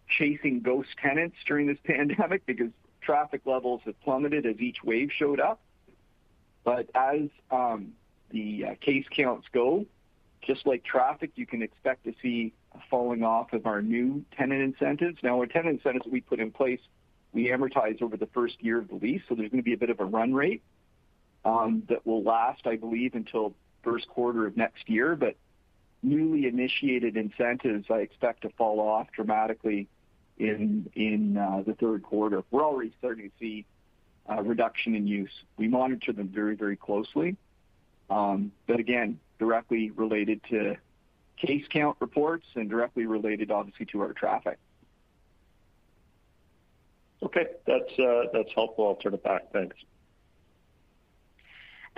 [0.09, 5.41] chasing ghost tenants during this pandemic because traffic levels have plummeted as each wave showed
[5.41, 5.61] up.
[6.65, 7.93] But as um,
[8.31, 9.87] the uh, case counts go,
[10.43, 14.63] just like traffic, you can expect to see a falling off of our new tenant
[14.63, 15.19] incentives.
[15.23, 16.81] Now, our tenant incentives we put in place,
[17.33, 19.79] we amortize over the first year of the lease, so there's going to be a
[19.79, 20.63] bit of a run rate
[21.45, 25.17] um, that will last, I believe, until first quarter of next year.
[26.03, 29.89] Newly initiated incentives, I expect to fall off dramatically
[30.39, 32.45] in uh, the third quarter.
[32.51, 33.67] We're already starting to see
[34.27, 35.33] a reduction in use.
[35.57, 37.37] We monitor them very very closely.
[38.11, 40.77] Um but again, directly related to
[41.37, 44.59] case count reports and directly related, obviously, to our traffic.
[47.23, 47.47] Okay.
[47.67, 48.89] That's uh, helpful.
[48.89, 49.53] I'll turn it back.
[49.53, 49.77] Thanks.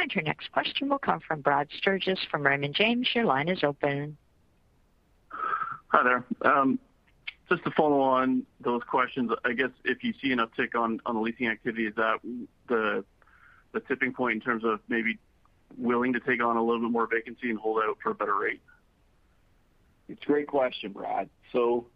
[0.09, 3.09] Your next question will come from Brad Sturges from Raymond James.
[3.15, 4.17] Your line is open.
[5.89, 6.25] Hi there.
[6.43, 6.79] Um,
[7.49, 11.21] just to follow on those questions, I guess if you see an uptick on the
[11.21, 12.19] leasing activity, is that
[12.69, 13.05] the
[13.89, 15.19] tipping point in terms of maybe
[15.77, 18.37] willing to take on a little bit more vacancy and hold out for a better
[18.37, 18.61] rate?
[20.09, 21.29] It's a great question, Brad.
[21.53, 21.87] So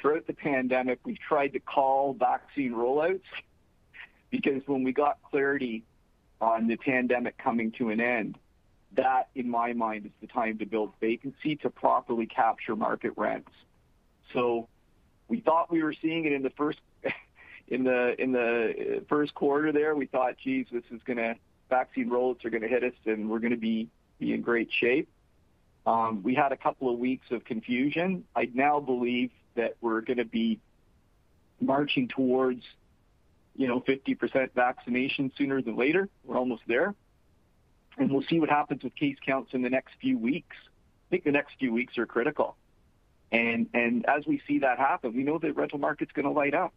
[0.00, 3.20] throughout the pandemic, we tried to call vaccine rollouts
[4.30, 5.84] because when we got clarity
[6.40, 8.38] on the pandemic coming to an end,
[8.96, 13.50] that, in my mind, is the time to build vacancy to properly capture market rents.
[14.32, 14.68] So
[15.28, 16.78] we thought we were seeing it in the first
[17.68, 19.94] in the in the first quarter there.
[19.94, 21.36] We thought, "Geez, this is gonna
[21.70, 23.88] vaccine rollouts are going to hit us, and we're going to be
[24.20, 25.08] in great shape."
[25.86, 28.24] Um, we had a couple of weeks of confusion.
[28.34, 30.60] I now believe that we're going to be
[31.60, 32.62] marching towards
[33.58, 36.08] 50% vaccination sooner than later.
[36.24, 36.94] We're almost there.
[37.96, 40.56] And we'll see what happens with case counts in the next few weeks.
[40.56, 42.56] I think the next few weeks are critical.
[43.30, 46.54] And and as we see that happen, we know the rental market's going to light
[46.54, 46.72] up.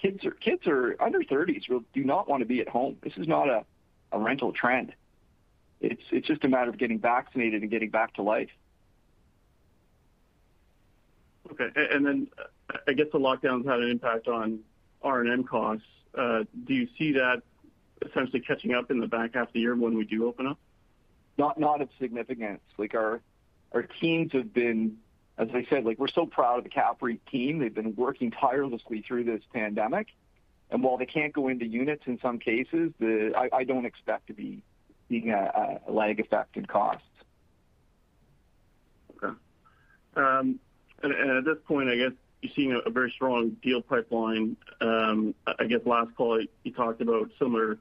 [0.00, 2.96] Kids are kids are under 30s will do not want to be at home.
[3.02, 3.64] This is not a
[4.12, 4.94] a rental trend.
[5.80, 8.50] It's It's just a matter of getting vaccinated and getting back to life.
[11.52, 11.68] Okay.
[11.74, 14.60] And then uh, I guess the lockdowns had an impact on
[15.02, 15.86] R&M costs.
[16.16, 17.42] Uh, do you see that
[18.04, 20.58] essentially catching up in the back half of the year when we do open up?
[21.36, 22.60] Not of significance.
[22.76, 23.20] Like, our
[24.00, 24.96] teams have been,
[25.36, 27.58] as I said, like, we're so proud of the CAPREIT team.
[27.60, 30.08] They've been working tirelessly through this pandemic.
[30.70, 34.62] And while they can't go into units in some cases, I don't expect to be
[35.08, 37.02] seeing a lag effect in costs.
[39.16, 39.34] Okay.
[40.16, 40.58] Um,
[41.02, 44.56] and at this point, I guess you're seeing a very strong deal pipeline.
[44.80, 47.78] Um, I guess last call, you talked about similar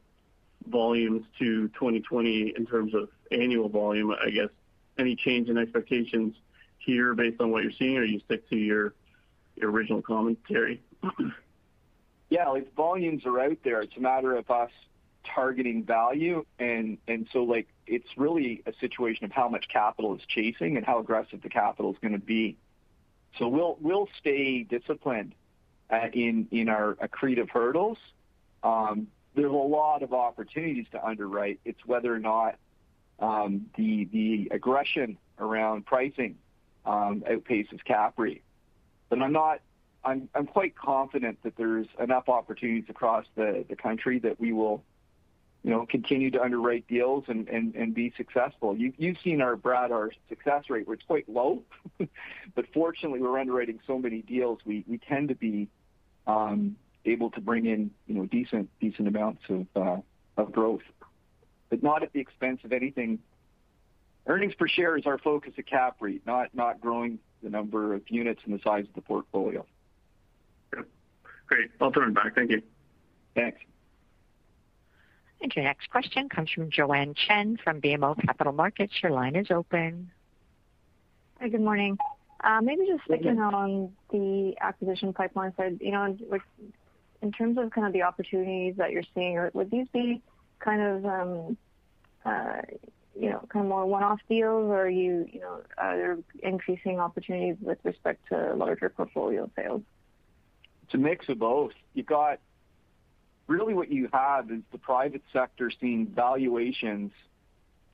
[0.67, 4.11] volumes to 2020 in terms of annual volume.
[4.11, 4.49] I guess,
[4.97, 6.35] any change in expectations
[6.79, 8.93] here based on what you're seeing, or you stick to your
[9.61, 10.81] original commentary?
[12.29, 12.49] Yeah.
[12.49, 13.81] Like, volumes are out there.
[13.81, 14.71] It's a matter of us
[15.23, 16.45] targeting value.
[16.59, 16.97] And
[17.31, 21.41] so, like, it's really a situation of how much capital is chasing and how aggressive
[21.41, 22.57] the capital is going to be.
[23.37, 25.35] So we'll stay disciplined
[25.89, 27.97] uh, in our accretive hurdles.
[28.63, 31.59] Um, there's a lot of opportunities to underwrite.
[31.63, 32.55] It's whether or not
[33.19, 36.37] um, the aggression around pricing
[36.85, 38.41] um, outpaces CAPREIT.
[39.11, 39.61] I'm not
[40.03, 44.83] I'm I'm quite confident that there's enough opportunities across the country that we will
[45.89, 48.75] continue to underwrite deals and be successful.
[48.75, 51.63] You've seen, our, Brad, our success rate, where it's quite low.
[52.55, 55.67] But fortunately, we're underwriting so many deals, we tend to be
[56.25, 59.43] um, able to bring in you know, decent decent amounts
[59.75, 59.97] uh,
[60.37, 60.81] of growth.
[61.69, 63.19] But not at the expense of anything.
[64.25, 68.41] Earnings per share is our focus at CAPREIT, not, not growing the number of units
[68.45, 69.65] and the size of the portfolio.
[71.47, 71.71] Great.
[71.79, 72.35] I'll turn it back.
[72.35, 72.61] Thank you.
[73.35, 73.59] Thanks.
[75.39, 78.93] Your next question comes from Joanne Chen from BMO Capital Markets.
[79.01, 80.11] Your line is open.
[81.39, 81.97] Hi, good morning.
[82.61, 85.77] Maybe just sticking on the acquisition pipeline side.
[85.81, 86.41] You know, with
[87.21, 90.21] in terms of kind of the opportunities that you're seeing, would these be
[90.59, 91.57] kind of um
[92.25, 92.61] uh
[93.19, 96.99] you know, kind of more one-off deals, or are you, you know, are there increasing
[96.99, 99.81] opportunities with respect to larger portfolio sales?
[100.85, 101.71] It's a mix of both.
[103.47, 107.11] Really what you have is the private sector seeing valuations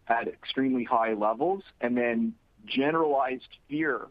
[0.08, 2.34] at extremely high levels, and then
[2.66, 4.08] generalized fear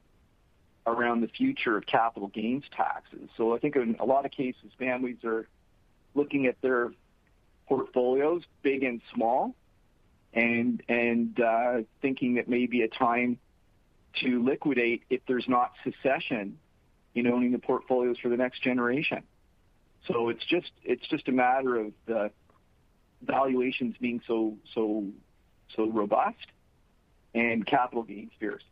[0.87, 3.29] around the future of capital gains taxes.
[3.37, 5.47] So I think in a lot of cases, families are
[6.15, 6.93] looking at their
[7.67, 9.55] portfolios, big and small,
[10.33, 13.39] and and uh, thinking that maybe a time
[14.21, 16.59] to liquidate if there's not succession
[17.15, 19.23] in owning the portfolios for the next generation.
[20.09, 22.31] So it's just it's just a matter of the
[23.23, 25.07] valuations being so so
[25.77, 26.47] so robust
[27.35, 28.65] and capital gains fierce.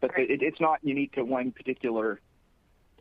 [0.00, 2.20] But it, it's not unique to one particular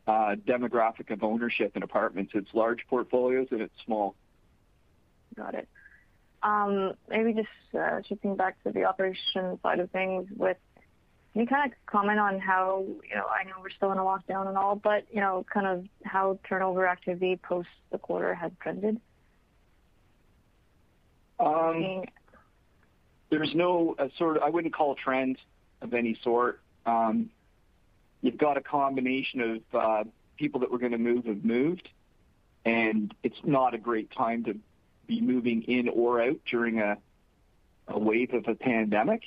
[0.08, 2.32] uh, demographic of ownership in apartments.
[2.34, 4.16] It's large portfolios and it's small.
[5.36, 5.68] Got it.
[6.42, 7.48] Um, maybe just
[7.78, 10.58] uh, shifting back to the operation side of things with
[11.34, 14.48] you kind of comment on how, you know, I know we're still in a lockdown
[14.48, 19.00] and all, but, you know, kind of how turnover activity post the quarter has trended?
[21.40, 22.04] Um,
[23.32, 25.38] there's no uh, sort of, I wouldn't call a trend
[25.82, 26.62] of any sort.
[26.86, 27.32] Um,
[28.22, 30.04] you've got a combination of uh,
[30.38, 31.90] people that were going to move have moved,
[32.64, 34.56] and it's not a great time to
[35.08, 36.98] be moving in or out during a,
[37.88, 39.24] a wave of a pandemic.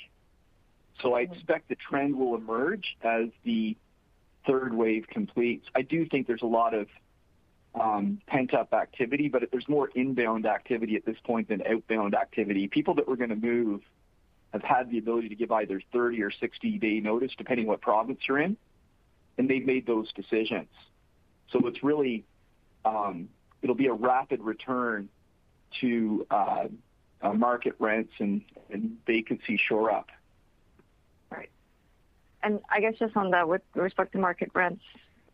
[1.01, 3.75] So I expect the trend will emerge as the
[4.45, 5.67] third wave completes.
[5.75, 6.87] I do think there's a lot of
[7.79, 12.67] um, pent-up activity, but there's more inbound activity at this point than outbound activity.
[12.67, 13.81] People that were going to move
[14.53, 18.39] have had the ability to give either 30 or 60-day notice, depending what province you're
[18.39, 18.57] in,
[19.37, 20.69] and they've made those decisions.
[21.51, 22.23] So it's really,
[22.85, 23.29] um,
[23.61, 25.09] it'll be a rapid return
[25.81, 26.67] to uh,
[27.21, 28.41] uh, market rents and,
[28.71, 30.07] and vacancy shore up.
[32.47, 34.81] And I guess just on that, with respect to market rents,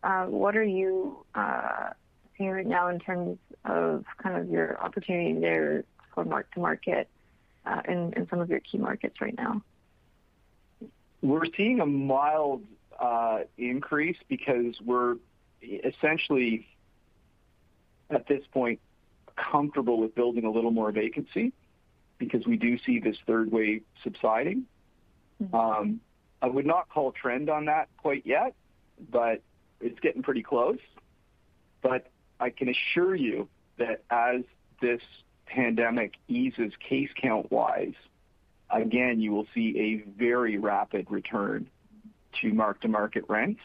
[0.02, 1.90] uh, what are you uh,
[2.36, 7.08] seeing right now in terms of kind of your opportunity there for mark to market
[7.66, 9.62] uh, in, some of your key markets right now?
[11.22, 12.64] We're seeing a mild
[12.98, 15.14] uh, increase because we're
[15.62, 16.66] essentially
[18.10, 18.80] at this point
[19.36, 21.52] comfortable with building a little more vacancy
[22.18, 24.64] because we do see this third wave subsiding.
[25.40, 25.94] Mm-hmm.
[26.44, 28.54] I would not call trend on that quite yet,
[29.10, 29.40] but
[29.80, 30.78] it's getting pretty close.
[31.80, 34.42] But I can assure you that as
[34.82, 35.00] this
[35.46, 37.94] pandemic eases case count wise,
[38.68, 39.74] again, you will see
[40.04, 41.66] a very rapid return
[42.42, 43.62] to mark-to-market rents.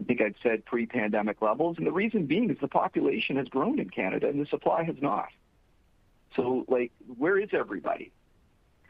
[0.00, 1.76] I think I'd said pre-pandemic levels.
[1.76, 4.96] And the reason being is the population has grown in Canada and the supply has
[5.02, 5.28] not.
[6.36, 8.12] So, like, where is everybody?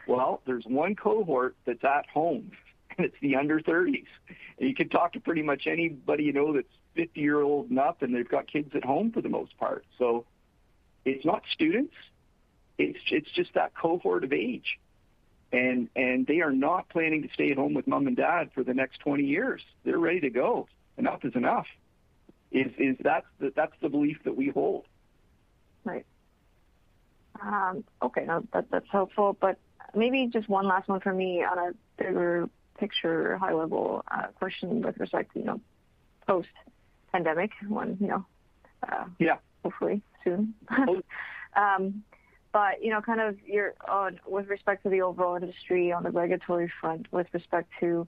[0.06, 2.52] Well, there's one cohort that's at home,
[2.96, 4.06] and it's the under 30s.
[4.58, 7.78] And you can talk to pretty much anybody you know that's 50 year old and
[7.78, 9.84] up, and they've got kids at home for the most part.
[9.98, 10.26] So
[11.04, 11.94] it's not students;
[12.78, 14.78] it's it's just that cohort of age,
[15.52, 18.62] and and they are not planning to stay at home with mom and dad for
[18.62, 19.62] the next 20 years.
[19.84, 20.68] They're ready to go.
[20.98, 21.66] Enough is enough.
[22.50, 24.84] Is is that's the, that's the belief that we hold.
[25.84, 26.06] Right.
[27.40, 29.36] Um, okay, no, that, that's helpful.
[29.40, 29.58] But
[29.94, 32.48] maybe just one last one for me on a bigger
[32.82, 35.60] picture, high level uh, question with respect to you know
[36.26, 36.48] post
[37.12, 38.24] pandemic when, you know,
[38.88, 40.54] uh, yeah, hopefully soon.
[41.56, 42.02] um,
[42.52, 46.10] but you know, kind of your on with respect to the overall industry on the
[46.10, 48.06] regulatory front, with respect to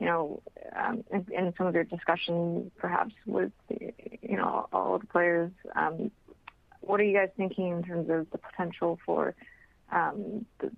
[0.00, 0.42] you know,
[0.74, 6.10] um, in, some of your discussion, perhaps with you know all the players, um,
[6.80, 9.34] what are you guys thinking in terms of the potential for
[9.92, 10.70] um, the,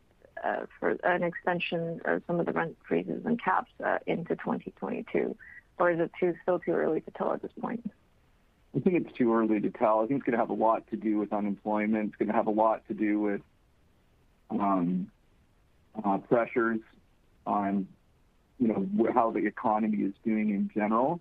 [0.78, 5.36] for an extension of some of the rent freezes and caps uh, into 2022?
[5.78, 6.10] or is it
[6.42, 7.90] still too early to tell at this point?
[8.76, 10.00] I think it's too early to tell.
[10.00, 12.10] I think it's going to have a lot to do with unemployment.
[12.10, 13.40] It's going to have a lot to do with
[14.50, 15.10] um,
[16.04, 16.80] uh, pressures
[17.46, 17.88] on,
[18.58, 21.20] you know, how the economy is doing in general,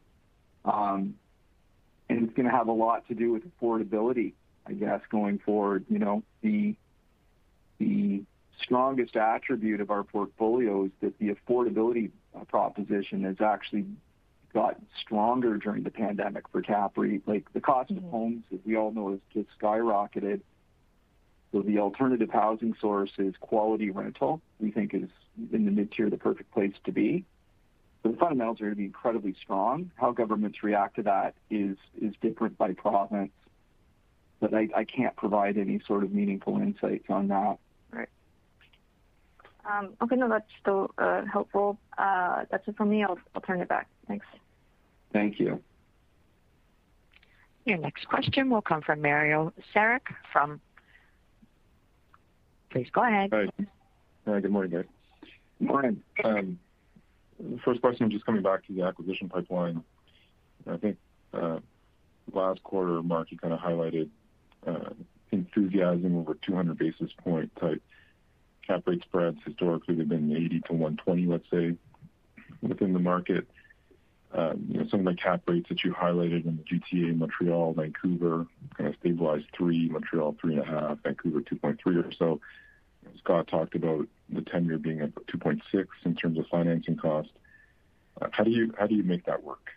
[0.64, 1.16] um,
[2.08, 4.34] and it's going to have a lot to do with affordability.
[4.68, 6.76] I guess going forward, you know, the
[7.80, 8.22] the
[8.64, 12.12] strongest attribute of our portfolio is that the affordability
[12.48, 13.86] proposition has actually
[14.54, 17.22] got stronger during the pandemic for CAPREIT.
[17.26, 18.06] Like the cost mm-hmm.
[18.06, 20.42] of homes, as we all know, has just skyrocketed.
[21.52, 24.42] So the alternative housing source is quality rental.
[24.60, 25.10] We think is
[25.52, 27.26] in the mid tier the perfect place to be.
[28.04, 29.92] So the fundamentals are going to be incredibly strong.
[29.96, 33.32] How governments react to that is is different by province,
[34.40, 37.58] but I can't provide any sort of meaningful insights on that.
[39.66, 39.80] Right.
[39.80, 41.78] Um, okay, no, that's still uh, helpful.
[41.98, 43.04] Uh, that's it for me.
[43.04, 43.88] I'll, I'll turn it back.
[44.08, 44.26] Thanks.
[45.14, 45.62] Thank you.
[47.66, 50.02] Your next question will come from Mario Saric
[50.32, 50.62] from.
[52.72, 53.30] Please go ahead.
[53.34, 53.48] Hi.
[54.26, 54.86] Hi, good morning, guys.
[55.60, 56.04] Good morning.
[56.24, 56.60] Um,
[57.64, 59.84] first question, just coming back to the acquisition pipeline.
[60.68, 60.98] I think
[61.34, 61.60] uh,
[62.34, 64.10] last quarter, Mark, you kind of highlighted
[64.66, 64.92] uh,
[65.32, 67.82] enthusiasm over 200 basis point type
[68.72, 69.38] cap rate spreads.
[69.46, 71.76] Historically, they've been 80 to 120, let's say.
[72.62, 73.48] within the market.
[74.34, 78.48] You know, some of the cap rates that you highlighted in the GTA, Montreal, Vancouver,
[78.78, 82.40] kind of stabilized 3, Montreal 3.5, Vancouver 2.3 or so.
[83.18, 87.30] Scott talked about the 10-year being at 2.6 in terms of financing cost.
[88.32, 89.70] How do you how do you make that work?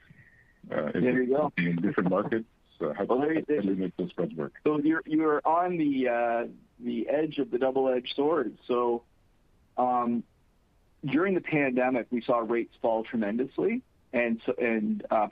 [0.71, 1.53] Uh, There you go.
[1.57, 2.45] In different markets,
[2.81, 4.53] how Well, do you make those spreads work?
[4.65, 8.57] So you're on the edge of the double-edged sword.
[8.67, 9.03] So
[9.77, 10.23] um
[11.05, 14.41] during the pandemic, we saw rates fall tremendously and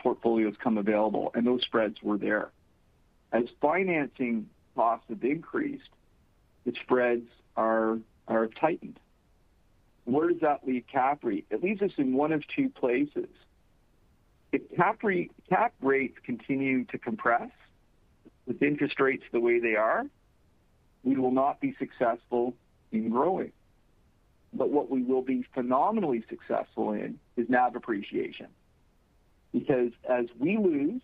[0.00, 2.50] portfolios come available, and those spreads were there.
[3.32, 5.88] As financing costs have increased,
[6.66, 7.98] the spreads are
[8.60, 8.98] tightened.
[10.04, 11.44] Where does that leave CAPREIT?
[11.50, 13.28] It leaves us in one of two places.
[14.52, 15.02] If cap
[15.80, 17.50] rates continue to compress
[18.46, 20.04] with interest rates the way they are,
[21.02, 22.54] we will not be successful
[22.92, 23.52] in growing.
[24.52, 28.48] But what we will be phenomenally successful in is NAV appreciation.
[29.52, 31.00] Because as we lose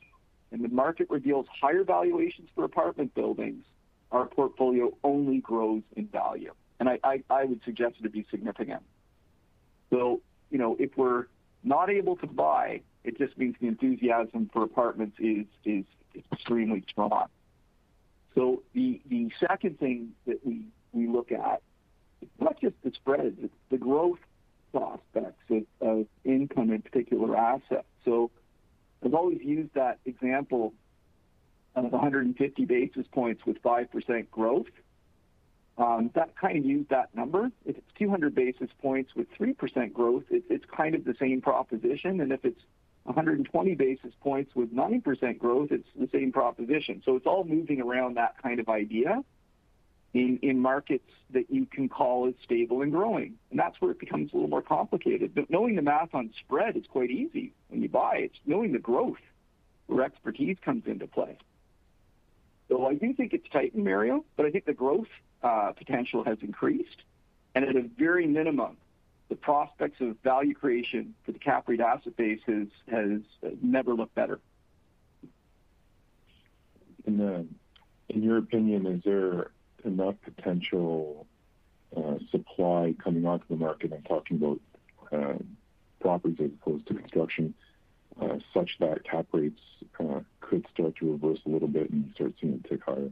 [0.53, 3.65] and the market reveals higher valuations for apartment buildings,
[4.13, 6.53] our portfolio only grows in value.
[6.81, 8.83] And I I would suggest it to be significant.
[9.91, 10.21] So,
[10.51, 11.27] you know, if we're
[11.65, 15.85] not able to buy, it just means the enthusiasm for apartments is
[16.33, 17.27] extremely strong.
[18.35, 19.01] So the
[19.41, 21.63] second thing that we look at,
[22.41, 24.19] not just the spreads, it's the growth
[24.73, 25.43] prospects
[25.81, 27.87] of income in particular assets.
[28.05, 28.31] So
[29.05, 30.75] I've always used that example
[31.75, 34.67] of 150 basis points with 5% growth.
[35.79, 37.53] Um, that kind of use that number.
[37.65, 42.21] If it's 200 basis points with 3% growth, it's kind of the same proposition.
[42.21, 42.61] And if it's
[43.05, 47.01] 120 basis points with 9% growth, it's the same proposition.
[47.05, 49.23] So it's all moving around that kind of idea
[50.15, 53.35] in markets that you can call as stable and growing.
[53.51, 55.33] And that's where it becomes a little more complicated.
[55.33, 58.17] But knowing the math on spread is quite easy when you buy.
[58.17, 59.21] It's knowing the growth
[59.87, 61.39] where expertise comes into play.
[62.69, 65.09] So I do think it's tightened, Mario, but I think the growth
[65.43, 67.03] Uh, potential has increased.
[67.55, 68.77] And at a very minimum,
[69.29, 74.41] the prospects of value creation for the CAPREIT asset base has uh, never looked better.
[77.07, 79.51] In your opinion, is there
[79.85, 81.27] enough potential
[81.97, 83.93] uh, supply coming onto the market?
[83.93, 84.61] I'm talking about
[85.13, 85.57] um,
[86.01, 87.55] properties as opposed to construction
[88.53, 89.61] such that cap rates
[90.41, 93.11] could start to reverse a little bit and start seeing it tick higher?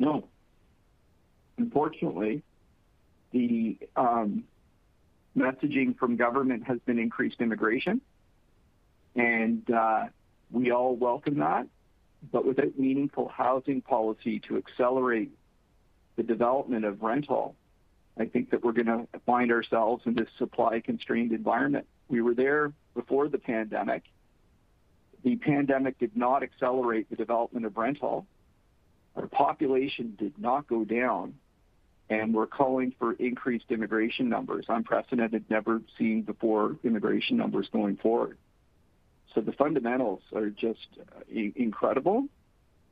[0.00, 0.24] No.
[1.58, 2.42] Unfortunately,
[3.32, 4.44] the um,
[5.36, 8.00] messaging from government has been increased immigration,
[9.14, 10.06] and uh,
[10.50, 11.66] we all welcome that.
[12.32, 15.30] But without meaningful housing policy to accelerate
[16.16, 17.54] the development of rental,
[18.18, 21.86] I think that we're gonna find ourselves in this supply-constrained environment.
[22.08, 24.04] We were there before the pandemic.
[25.22, 28.26] The pandemic did not accelerate the development of rental.
[29.20, 31.34] Our population did not go down,
[32.08, 38.38] and we're calling for increased immigration numbers, unprecedented, never seen before immigration numbers going forward.
[39.34, 42.26] So the fundamentals are just uh, incredible.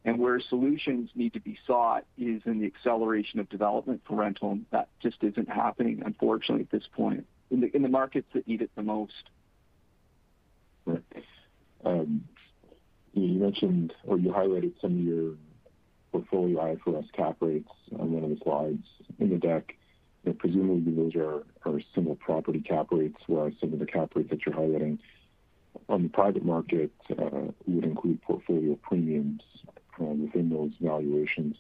[0.05, 4.53] And where solutions need to be sought is in the acceleration of development for rental,
[4.53, 8.47] and that just isn't happening, unfortunately, at this point in the in the markets that
[8.47, 9.25] need it the most.
[10.85, 11.03] Right.
[11.85, 12.25] Um,
[13.13, 15.35] you mentioned or you highlighted some of your
[16.13, 18.87] portfolio IFRS cap rates on one of the slides
[19.19, 19.75] in the deck.
[20.39, 24.45] Presumably those are are single property cap rates, whereas some of the cap rates that
[24.45, 24.99] you're highlighting
[25.89, 29.41] on the private market uh, would include portfolio premiums
[30.01, 31.57] uh, within those valuations.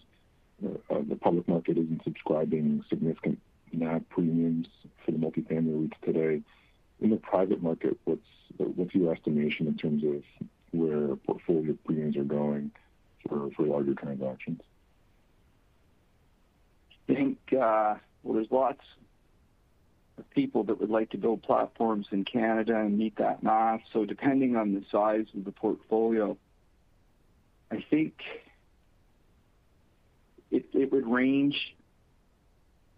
[0.64, 3.38] Uh, the public market isn't subscribing significant
[3.72, 4.66] NAV premiums
[5.04, 6.42] for the multifamily REITs today.
[7.00, 8.20] In the private market, what's
[8.56, 10.22] what's your estimation in terms of
[10.72, 12.72] where portfolio premiums are going
[13.26, 14.60] for larger transactions?
[17.08, 18.82] I think, uh, well, there's lots
[20.18, 23.80] of people that would like to build platforms in Canada and meet that math.
[23.92, 26.36] So, depending on the size of the portfolio,
[27.70, 28.14] I think
[30.78, 31.76] it would range,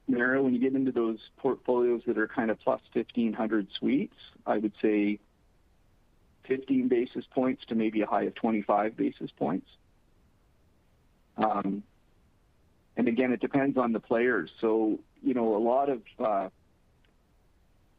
[0.07, 4.16] Mario, when you get into those portfolios that are kind of plus 1,500 suites,
[4.47, 5.18] I would say
[6.47, 9.66] 15 basis points to maybe a high of 25 basis points.
[11.37, 11.83] Um,
[13.11, 14.51] again, it depends on the players.
[14.61, 16.49] So, you know, a lot of uh,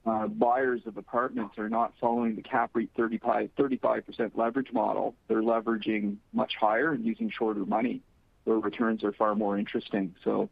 [0.06, 5.16] uh, buyers of apartments are not following the CAPREIT 35% leverage model.
[5.28, 8.02] They're leveraging much higher and using shorter money,
[8.46, 10.16] where returns are far more interesting.
[10.24, 10.50] So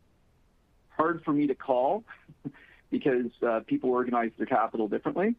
[0.90, 2.04] hard for me to call
[2.92, 5.36] because uh, people organize their capital differently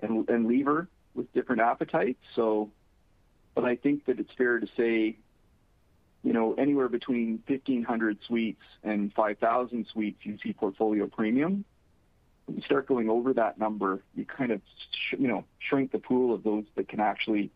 [0.00, 2.20] and, and lever with different appetites.
[2.36, 2.70] So,
[3.54, 5.16] but I think that it's fair to say,
[6.22, 11.64] you know, anywhere between 1,500 suites and 5,000 suites, you see portfolio premium.
[12.46, 14.60] When you start going over that number, you kind of,
[15.16, 17.50] you know, shrink the pool of those that can actually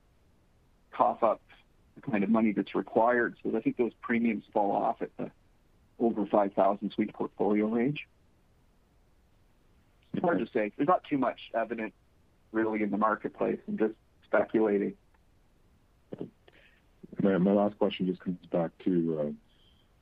[0.93, 1.43] cough up
[1.97, 3.37] the kind of money that's required.
[3.43, 5.31] So I think those premiums fall off at the
[5.99, 8.07] over 5,000 suite portfolio range.
[10.15, 10.73] It's hard to say.
[10.77, 11.93] There's not too much evidence
[12.53, 13.59] really in the marketplace.
[13.69, 13.95] I'm just
[14.25, 14.95] speculating.
[17.23, 19.35] My, last question just comes back to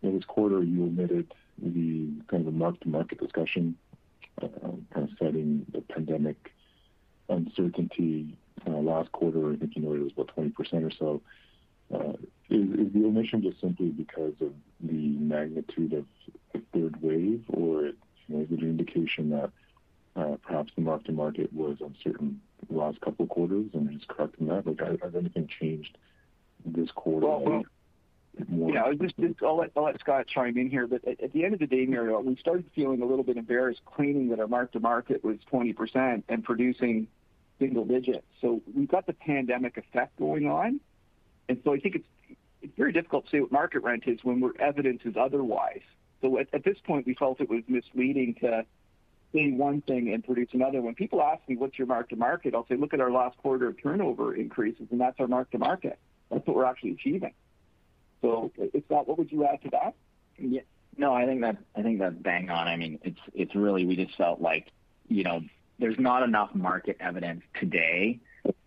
[0.04, 3.76] uh, this quarter you omitted the kind of mark-to-market discussion,
[4.42, 4.48] uh,
[4.92, 6.52] kind of citing the pandemic
[7.28, 8.36] uncertainty.
[8.66, 11.22] Uh, last quarter, I think you noted it was about 20% or so.
[12.50, 16.04] Is, the omission just simply because of the magnitude of
[16.52, 17.94] the third wave, or is
[18.28, 19.50] it an indication that
[20.42, 22.40] perhaps the mark-to-market was uncertain
[22.70, 24.66] the last couple of quarters and just correcting that?
[24.66, 25.96] Like, has anything changed
[26.64, 27.26] this quarter?
[27.26, 27.64] Well,
[28.72, 31.60] yeah, I just, just I'll, let, Scott chime in here, but at, the end of
[31.60, 35.36] the day, Mario, we started feeling a little bit embarrassed claiming that our mark-to-market was
[35.52, 37.08] 20% and producing
[37.58, 38.24] single digits.
[38.40, 40.80] So we've got the pandemic effect going on,
[41.48, 42.06] and so I think it's
[42.62, 45.80] it's very difficult to say what market rent is when we're evidence is otherwise.
[46.20, 48.64] So at, at this point, we felt it was misleading to
[49.32, 50.80] say one thing and produce another.
[50.80, 53.36] When people ask me what's your mark to market, I'll say look at our last
[53.38, 55.98] quarter of turnover increases, and that's our mark to market.
[56.32, 57.34] That's what we're actually achieving.
[58.22, 59.06] So, that.
[59.06, 59.94] What would you add to that?
[60.38, 60.62] Yeah.
[60.96, 62.68] No, I think that I think that's bang on.
[62.68, 64.70] I mean, it's it's really we just felt like
[65.08, 65.42] you know
[65.78, 68.20] there's not enough market evidence today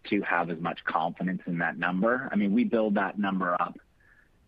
[0.10, 2.30] to have as much confidence in that number.
[2.32, 3.78] I mean, we build that number up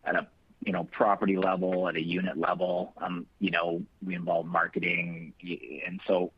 [0.03, 0.27] at a
[0.63, 2.93] you know property level, at a unit level.
[2.97, 5.33] Um, you know, we involve marketing,
[5.85, 6.31] and so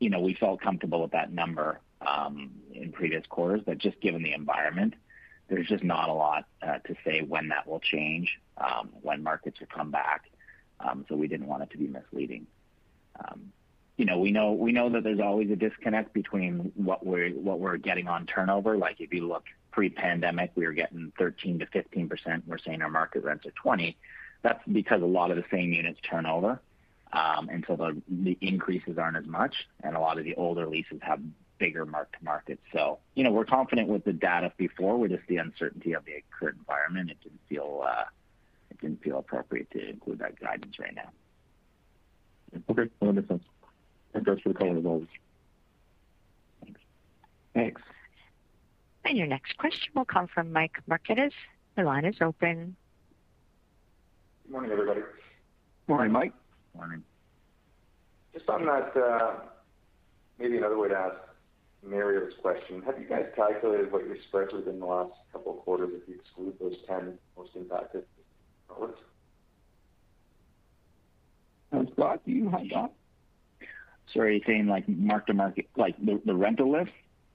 [0.00, 3.62] you know we felt comfortable with that number um, in previous quarters.
[3.64, 4.94] But just given the environment,
[5.50, 9.58] there's just not a lot uh, to say when that will change, um, when markets
[9.60, 10.30] will come back.
[10.78, 12.46] Um, so we didn't want it to be misleading.
[13.18, 13.52] Um,
[13.96, 17.58] you know, we know we know that there's always a disconnect between what we're what
[17.58, 18.78] we're getting on turnover.
[18.78, 22.44] Like if you look pre-pandemic, we were getting 13 to 15 percent.
[22.46, 23.98] We're saying our market rents are 20.
[24.42, 26.60] That's because a lot of the same units turn over,
[27.12, 31.00] and so the the increases aren't as much, and a lot of the older leases
[31.02, 31.20] have
[31.60, 32.58] bigger mark to market.
[32.72, 34.98] So, you know, we're confident with the data before.
[34.98, 37.10] We're just the uncertainty of the current environment.
[37.10, 38.04] It didn't feel uh,
[38.70, 41.10] it didn't feel appropriate to include that guidance right now.
[42.68, 43.44] Okay, that makes sense.
[44.12, 45.06] Thanks for the call as always.
[46.64, 46.80] Thanks.
[47.54, 47.82] Thanks.
[49.04, 51.32] And your next question will come from Mike Markidis.
[51.76, 52.74] The line is open.
[54.42, 55.02] Good morning, everybody.
[55.86, 56.32] Morning, Mike.
[56.74, 57.04] Morning.
[58.32, 59.34] Just on that, uh,
[60.38, 61.16] maybe another way to ask
[61.82, 62.82] Mario's question.
[62.82, 66.16] Have you guys calculated what your spreads within the last couple of quarters if you
[66.20, 68.04] exclude those 10 most impacted
[68.70, 68.98] outlets?
[71.92, 72.92] Scott, do you have that?
[74.12, 76.90] So are you saying like mark to market, like the, the rental list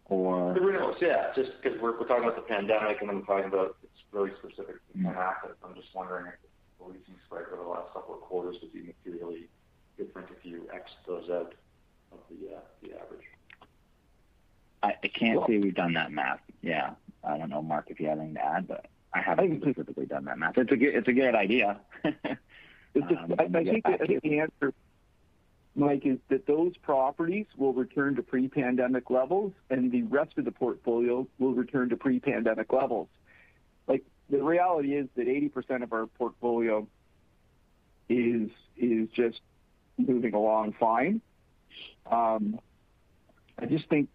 [0.06, 0.54] or?
[0.54, 1.32] The rentals, yeah.
[1.36, 4.32] Just because we're, we're talking about the pandemic and then we're talking about it's really
[4.40, 5.56] specific to assets.
[5.64, 6.34] I'm just wondering if
[6.80, 9.48] the leasing spread over the last couple of quarters would be materially
[9.98, 11.54] different if you X those out
[12.12, 13.24] of the, uh, the average.
[14.86, 16.40] I, I can't well, say we've done that math.
[16.62, 16.92] Yeah.
[17.24, 20.26] I don't know, Mark, if you have anything to add, but I haven't specifically done
[20.26, 20.58] that math.
[20.58, 21.80] It's a good, it's a good idea.
[22.04, 22.18] it's
[22.96, 24.74] just, um, I, I think, I think the answer
[25.76, 30.52] Mike, is that those properties will return to pre-pandemic levels, and the rest of the
[30.52, 33.10] portfolio will return to pre-pandemic levels.
[33.88, 36.88] Like, the reality is that 80% of our portfolio
[38.08, 39.42] is is just
[39.98, 41.22] moving along fine.
[42.10, 42.60] Um,
[43.58, 44.10] I just think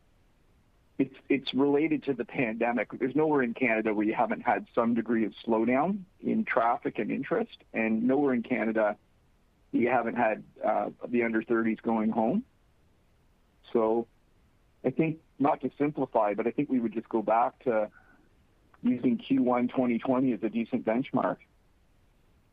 [1.29, 2.89] it's related to the pandemic.
[2.99, 7.11] There's nowhere in Canada where you haven't had some degree of slowdown in traffic and
[7.11, 8.97] interest, and nowhere in Canada
[9.73, 12.43] you haven't had uh, the under 30s going home.
[13.73, 14.07] So
[14.85, 17.89] I think, not to simplify, but I think we would just go back to
[18.83, 21.37] using Q1 2020 as a decent benchmark.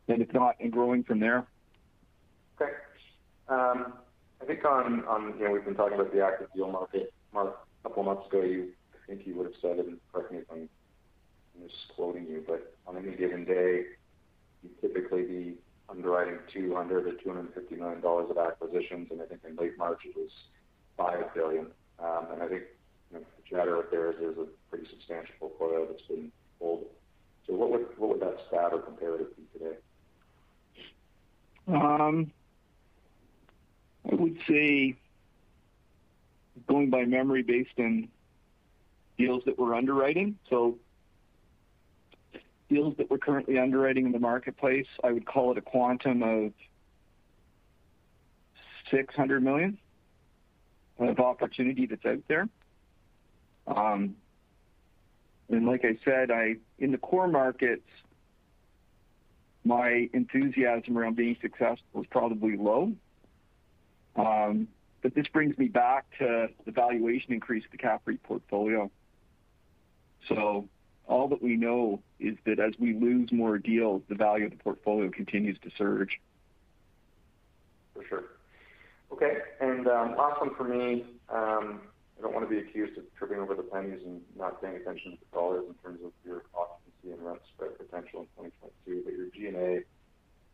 [0.08, 1.46] And if not, and growing from there.
[2.60, 2.72] Okay.
[3.48, 3.94] Um,
[4.40, 7.12] I think on, on, you know, we've been talking about the active deal market.
[7.34, 7.58] Mark,
[7.88, 10.68] couple months ago, you, I think you would have said, and correct me if I'm,
[11.56, 13.84] I'm just quoting you, but on any given day,
[14.62, 15.54] you typically be
[15.88, 20.14] underwriting 200 to 250 million dollars of acquisitions, and I think in late March it
[20.16, 20.30] was
[20.96, 21.66] 5 billion.
[21.98, 22.62] Um, and I think
[23.10, 26.84] you know, the chatter out there is there's a pretty substantial portfolio that's been sold.
[27.46, 29.76] So what would what would that stat or comparative be today?
[31.68, 32.30] Um,
[34.10, 34.96] I would say
[36.68, 38.08] going by memory based on
[39.16, 40.38] deals that we're underwriting.
[40.48, 40.78] So
[42.68, 46.52] deals that we're currently underwriting in the marketplace, I would call it a quantum of
[48.90, 49.78] 600 million
[50.98, 52.48] of opportunity that's out there.
[53.66, 54.16] Um,
[55.50, 57.88] and like I said, I in the core markets,
[59.64, 62.92] my enthusiasm around being successful is probably low.
[65.02, 68.90] But this brings me back to the valuation increase of the CAPREIT portfolio.
[70.28, 70.68] So
[71.06, 74.56] all that we know is that as we lose more deals, the value of the
[74.58, 76.20] portfolio continues to surge.
[77.94, 78.24] For sure.
[79.12, 79.38] Okay.
[79.60, 81.04] And um, last one for me.
[81.28, 81.80] Um,
[82.18, 85.12] I don't want to be accused of tripping over the pennies and not paying attention
[85.12, 89.02] to the dollars in terms of your occupancy and rent spread potential in 2022.
[89.06, 89.86] but Your G&A,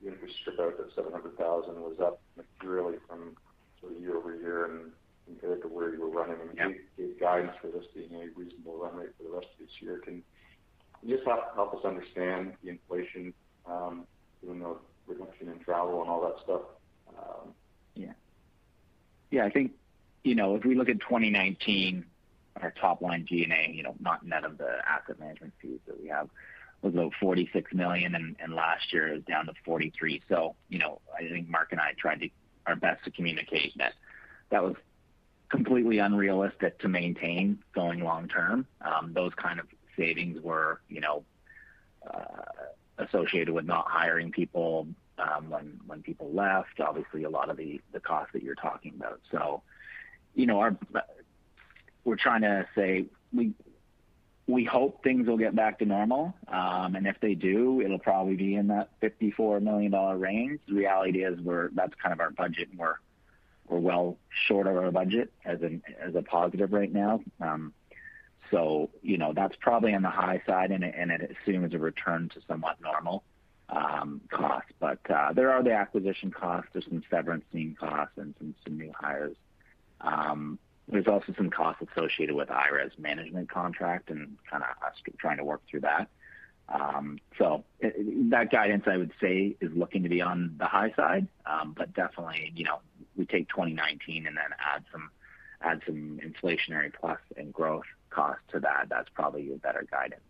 [0.05, 3.35] even if we strip out that 700,000, was up materially from
[4.01, 4.93] year-over-year and
[5.27, 6.37] compared to where you were running.
[6.57, 6.69] Yeah.
[6.69, 9.71] You gave guidance for this being a reasonable run rate for the rest of this
[9.81, 10.01] year.
[10.05, 10.23] Can
[11.03, 13.33] you just help us understand the inflation,
[13.67, 14.07] um,
[14.43, 16.63] even though reduction in travel and all that stuff?
[17.09, 17.55] Um,
[17.95, 18.13] yeah.
[19.31, 19.73] Yeah, I think,
[20.23, 22.05] you know, if we look at 2019,
[22.63, 26.29] our top-line G&A, you know, not net of the asset management fees that we have,
[26.83, 30.55] was about 46 million, and last year it was down to 43 million.
[30.71, 32.21] I think Mark and I tried
[32.67, 33.95] our best to communicate that
[34.51, 34.75] that was
[35.49, 38.67] completely unrealistic to maintain going long term.
[38.81, 41.25] Um, those kind of savings were you know,
[42.09, 44.87] uh, associated with not hiring people
[45.19, 45.51] um,
[45.87, 46.81] when people left.
[46.81, 49.21] Obviously, a lot of the costs that you're talking about.
[49.31, 49.63] So,
[50.35, 50.77] you know,
[52.05, 53.53] we're trying to say we
[54.65, 56.35] hope things will get back to normal.
[56.49, 60.61] Um, and if they do, it'll probably be in that 54 million dollar range.
[60.69, 62.97] The reality is we're that's kind of our budget, and we're
[63.67, 67.21] well short of our budget as a positive right now.
[67.41, 67.73] Um,
[68.51, 72.41] so you know, that's probably on the high side, and it assumes a return to
[72.47, 73.25] somewhat normal
[73.71, 74.73] um, costs.
[74.79, 76.69] But uh, there are the acquisition costs.
[76.73, 77.45] There's some severance
[77.81, 78.35] costs and
[78.65, 79.37] some new hires.
[80.89, 85.45] There's also some costs associated with IRES management contract and kind of us trying to
[85.45, 86.09] work through that.
[86.69, 87.65] Um, so
[88.31, 91.27] that guidance, I would say, is looking to be on the high side.
[91.47, 92.81] Um, but definitely, you know,
[93.17, 94.45] we take 2019 and then
[95.63, 98.87] add some inflationary plus and growth cost to that.
[98.89, 100.21] That's probably a better guidance.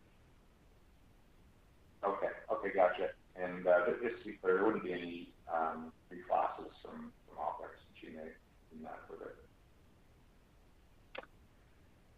[2.05, 2.28] Okay.
[2.52, 3.11] Okay, gotcha.
[3.36, 8.07] And, uh, Just to be clear, there wouldn't be any um, reclasses from OpEx to
[8.07, 8.22] G&A
[8.76, 9.36] in that regard?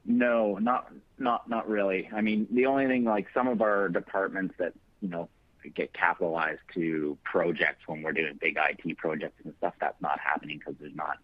[0.07, 2.09] No, not not not really.
[2.15, 5.29] I mean, the only thing, like some of our departments that you know,
[5.75, 10.59] get capitalized to projects when we're doing big IT projects and stuff, that's not happening
[10.59, 11.19] because there's not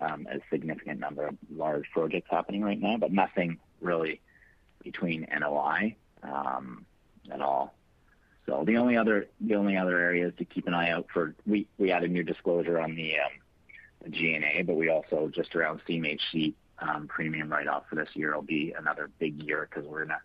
[0.00, 2.96] um, a significant number of large projects happening right now.
[2.96, 4.20] But nothing really
[4.84, 6.86] between NOI um,
[7.30, 7.74] at all.
[8.46, 11.66] So the only other the only other areas to keep an eye out for, we
[11.90, 17.48] added new disclosure on the um, G&A, but we also just around CMHC Um, premium
[17.48, 20.20] write-off for this year will be another big year because we're going to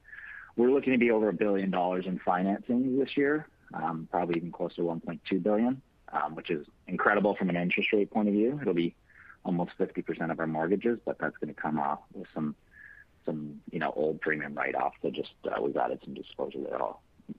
[0.55, 3.47] we're looking to be over a 1 billion dollars in financing this year.
[3.73, 5.81] Um, probably even closer to 1.2 billion,
[6.11, 8.57] um, which is incredible from an interest rate point of view.
[8.61, 8.95] It'll be
[9.43, 12.55] almost 50% of our mortgages, but that's going to come off with some
[13.25, 14.93] some, you know, old premium write-off.
[15.01, 16.79] So just uh we've added some disclosure there.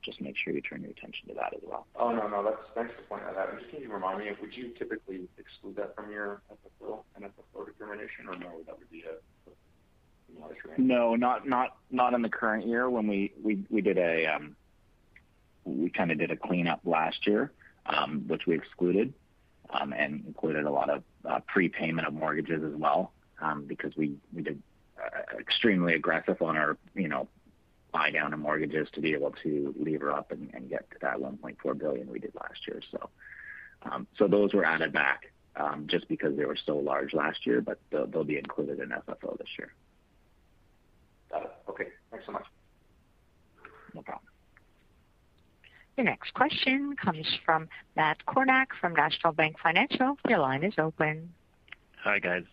[0.03, 1.87] Just make sure you turn your attention to that as well.
[1.97, 2.29] Oh, no.
[2.29, 2.43] No.
[2.45, 3.59] That's, thanks for pointing that out.
[3.59, 7.67] Just can you remind me, would you typically exclude that from your FFO and FFO
[7.67, 10.79] determination, or no, that would be a large range?
[10.79, 12.89] No, not in the current year.
[12.91, 14.57] When we we, we did a, um,
[15.65, 17.53] we kind of did a cleanup last year,
[17.87, 19.13] um, which we excluded,
[19.71, 24.17] um, and included a lot of uh, prepayment of mortgages as well, um, because we
[24.35, 24.63] we did
[24.99, 26.77] uh, extremely aggressive on our
[27.93, 31.79] buy down of mortgages to be able to lever up and get to that 1.4
[31.79, 32.81] billion we did last year.
[32.91, 33.09] So
[33.83, 37.61] um, so those were added back, um, just because they were so large last year,
[37.61, 39.73] but they'll be included in FFO this year.
[41.31, 41.53] Got it.
[41.69, 41.89] Okay.
[42.11, 42.45] Thanks so much.
[43.95, 44.25] No problem.
[45.97, 50.17] Your next question comes from Matt Kornack from National Bank Financial.
[50.29, 51.33] Your line is open.
[52.05, 52.45] Hi, guys.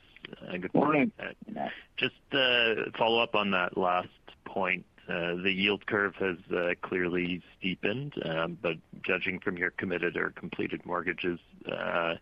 [0.42, 1.12] Uh, good morning.
[1.20, 1.36] Morning.
[1.56, 4.08] Uh, just to follow up on that last
[4.46, 4.84] point.
[5.08, 8.14] Uh, the yield curve has uh, clearly steepened.
[8.26, 11.40] Um, but judging from your committed or completed mortgages,
[11.72, 12.16] uh,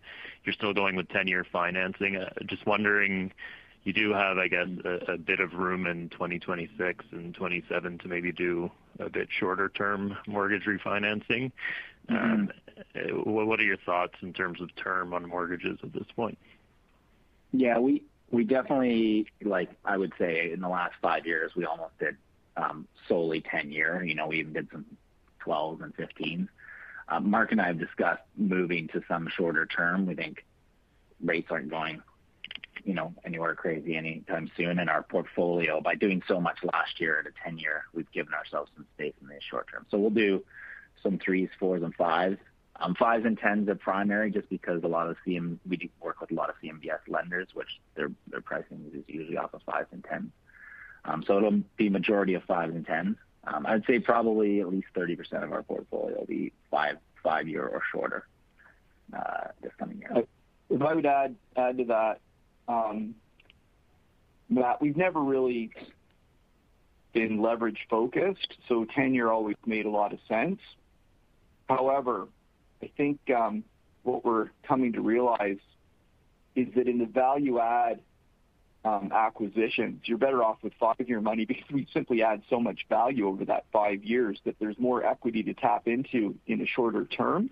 [0.44, 2.22] you're still going with 10-year financing.
[2.46, 3.32] Just wondering,
[3.86, 4.68] you do have, I guess,
[5.08, 8.70] a bit of room in 2026 and 2027 to maybe do
[9.00, 11.52] a bit shorter term mortgage refinancing.
[12.10, 12.52] Um,
[12.96, 13.30] mm-hmm.
[13.30, 16.38] What are your thoughts in terms of term on mortgages at this point?
[17.54, 17.80] Yeah.
[17.80, 22.18] We definitely, like I would say, in the last five years, we almost did
[22.56, 24.04] Um, solely 10-year.
[24.04, 24.86] You know, we even did some
[25.46, 26.48] 12s and 15s.
[27.10, 30.06] Um, Mark and I have discussed moving to some shorter term.
[30.06, 30.46] We think
[31.22, 32.02] rates aren't going
[32.84, 35.82] you know, anywhere crazy anytime soon in our portfolio.
[35.82, 39.28] By doing so much last year at a 10-year, we've given ourselves some space in
[39.28, 39.86] the short term.
[39.90, 40.44] So we'll do
[41.02, 42.38] some threes, fours, and fives.
[42.78, 46.20] Um, fives and 10s are primary just because a lot of CM we do work
[46.20, 49.88] with a lot of CMBS lenders, which their their pricing is usually off of fives
[49.92, 50.30] and 10s.
[51.06, 53.16] Um, so it'll be majority of fives and 10s.
[53.46, 57.68] Um, I'd say probably at least 30% of our portfolio will be five, five year
[57.68, 58.26] or shorter
[59.14, 60.24] uh, this coming year.
[60.70, 62.20] If I would add to that,
[62.68, 63.16] um,
[64.50, 65.72] Matt, we've never really
[67.12, 70.60] been leverage focused, so 10-year always made a lot of sense.
[71.70, 72.28] However,
[72.82, 73.20] I think
[74.04, 75.60] what we're coming to realize
[76.56, 78.00] is that in the value add
[78.86, 83.30] Um, acquisitions, you're better off with five-year money because we simply add so much value
[83.30, 87.50] over that five years that there's more equity to tap into in a shorter term.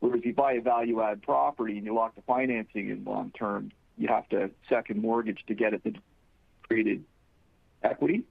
[0.00, 3.70] Whereas you buy a value add property and you lock the financing in long term,
[3.96, 5.94] you have to second mortgage to get at the
[6.66, 7.04] created
[7.82, 8.24] equity.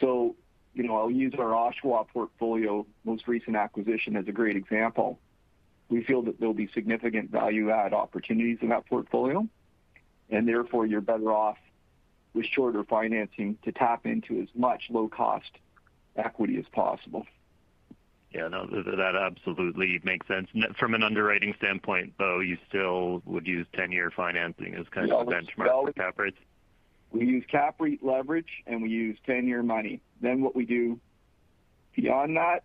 [0.00, 0.34] So,
[0.74, 5.18] you know, I'll use our Oshawa portfolio most recent acquisition as a great example.
[5.90, 9.46] We feel that there'll be significant value add opportunities in that portfolio,
[10.32, 11.58] and therefore you're better off
[12.34, 15.50] with shorter financing to tap into as much low-cost
[16.16, 17.24] equity as possible.
[18.32, 20.48] Yeah, no, that absolutely makes sense.
[20.78, 25.30] From an underwriting standpoint, though, you still would use 10-year financing as kind of a
[25.30, 26.38] benchmark for cap rates?
[27.10, 30.00] We use cap rate leverage, and we use 10-year money.
[30.22, 30.98] Then what we do
[31.94, 32.64] beyond that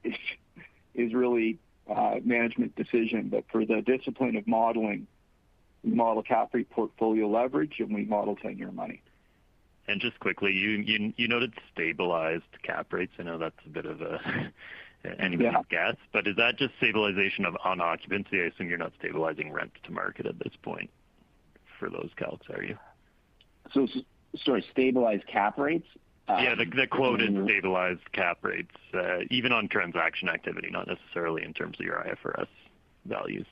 [0.95, 1.59] is really
[1.89, 3.27] a management decision.
[3.27, 5.05] But for the discipline of modeling,
[5.83, 9.01] we model cap rate portfolio leverage, and we model 10-year money.
[9.87, 13.13] And just quickly, you you you noted stabilized cap rates.
[13.19, 14.19] I know that's a bit of a
[15.19, 15.95] anybody's guess.
[16.11, 18.41] But is that just stabilization of on occupancy?
[18.41, 20.89] I assume you're not stabilizing rent to market at this point
[21.79, 22.77] for those calcs, are you?
[23.73, 23.87] So,
[24.43, 25.87] sorry, stabilized cap rates?
[26.27, 27.45] Uh, yeah, the the quoted mm-hmm.
[27.45, 32.47] stabilized cap rates, uh, even on transaction activity, not necessarily in terms of your IFRS
[33.05, 33.45] values.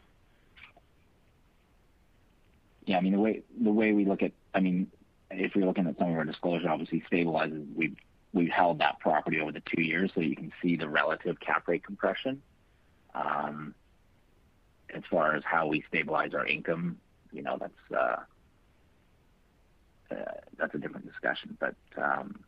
[2.86, 4.92] Yeah, I mean, the way we look at I mean,
[5.32, 7.66] if you're looking at some of our disclosure, obviously stabilizes,
[8.36, 11.68] we've held that property over the two years so you can see the relative cap
[11.68, 12.42] rate compression.
[13.14, 13.74] Um,
[14.94, 16.98] as far as how we stabilize our income,
[17.32, 18.18] you know, that's uh,
[20.12, 20.16] Uh,
[20.76, 21.58] a different discussion.
[21.60, 22.40] But um,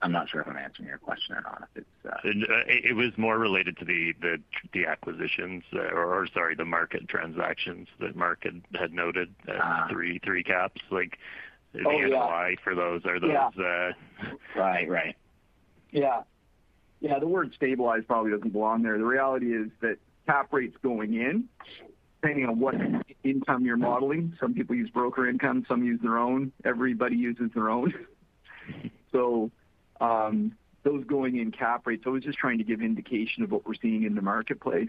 [0.00, 1.68] I'm not sure if I'm answering your question or not.
[1.76, 8.16] Uh, uh, it was more related to the acquisitions or, sorry, the market transactions that
[8.16, 8.44] Mark
[8.74, 9.84] had noted ah.
[9.84, 10.80] at three caps.
[10.90, 11.18] Like
[11.84, 12.04] oh, yeah.
[12.04, 13.04] The NOI for those.
[13.04, 13.30] Are those.
[14.56, 14.88] Right.
[14.88, 15.16] Right.
[15.90, 16.22] Yeah.
[17.00, 17.18] Yeah.
[17.18, 18.98] The word stabilized probably doesn't belong there.
[18.98, 21.48] The reality is that cap rates going in,
[22.22, 22.74] depending on what
[23.24, 26.52] income you're modeling, some people use broker income, some use their own.
[26.64, 27.92] Everybody uses their own.
[29.10, 29.50] So
[30.00, 30.52] um,
[30.84, 33.74] those going in cap rates, I was just trying to give indication of what we're
[33.74, 34.88] seeing in the marketplace.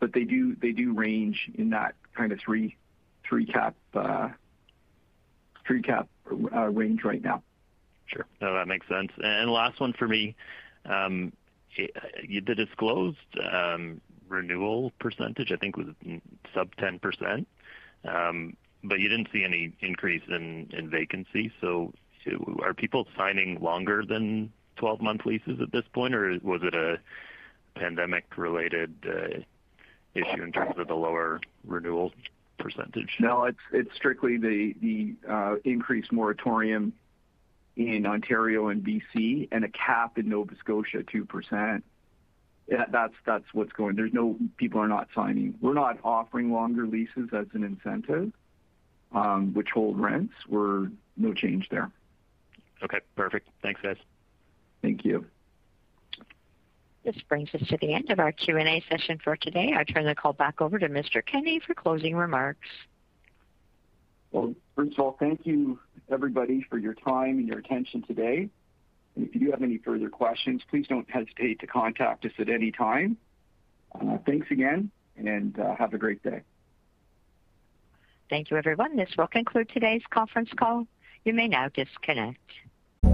[0.00, 2.74] But they do they do range in that kind of three
[3.52, 4.28] cap uh,
[5.68, 7.42] uh, range right now.
[8.06, 8.24] Sure.
[8.40, 9.12] No, that makes sense.
[9.22, 10.34] And last one for me.
[10.86, 11.34] Um,
[11.76, 13.18] the disclosed
[13.52, 15.86] um, renewal percentage, I think, was
[16.54, 17.46] sub 10%,
[18.06, 21.52] um, but you didn't see any increase in vacancy.
[21.60, 21.92] So
[22.62, 26.98] are people signing longer than 12-month leases at this point, or was it a
[27.74, 29.40] pandemic-related uh,
[30.14, 32.12] issue in terms of the lower renewal
[32.58, 33.16] percentage?
[33.20, 36.92] No, it's strictly the uh, increased moratorium
[37.76, 39.48] in Ontario and B.C.
[39.52, 41.82] and a cap in Nova Scotia, 2%.
[42.68, 43.96] That's what's going.
[43.96, 45.54] There's no people are not signing.
[45.60, 48.32] We're not offering longer leases as an incentive,
[49.12, 50.34] um, which hold rents.
[50.48, 51.90] We're no change there.
[52.82, 53.48] Okay, perfect.
[53.62, 53.96] Thanks, guys.
[54.82, 55.26] Thank you.
[57.04, 59.72] This brings us to the end of our Q&A session for today.
[59.74, 61.24] I turn the call back over to Mr.
[61.24, 62.68] Kenney for closing remarks.
[64.30, 65.78] Well, first of all, thank you
[66.10, 68.50] everybody for your time and your attention today.
[69.18, 72.70] If you do have any further questions, please don't hesitate to contact us at any
[72.70, 73.16] time.
[73.94, 76.42] Uh, thanks again, and uh, have a great day.
[78.30, 78.96] Thank you, everyone.
[78.96, 80.86] This will conclude today's conference call.
[81.24, 82.38] You may now disconnect.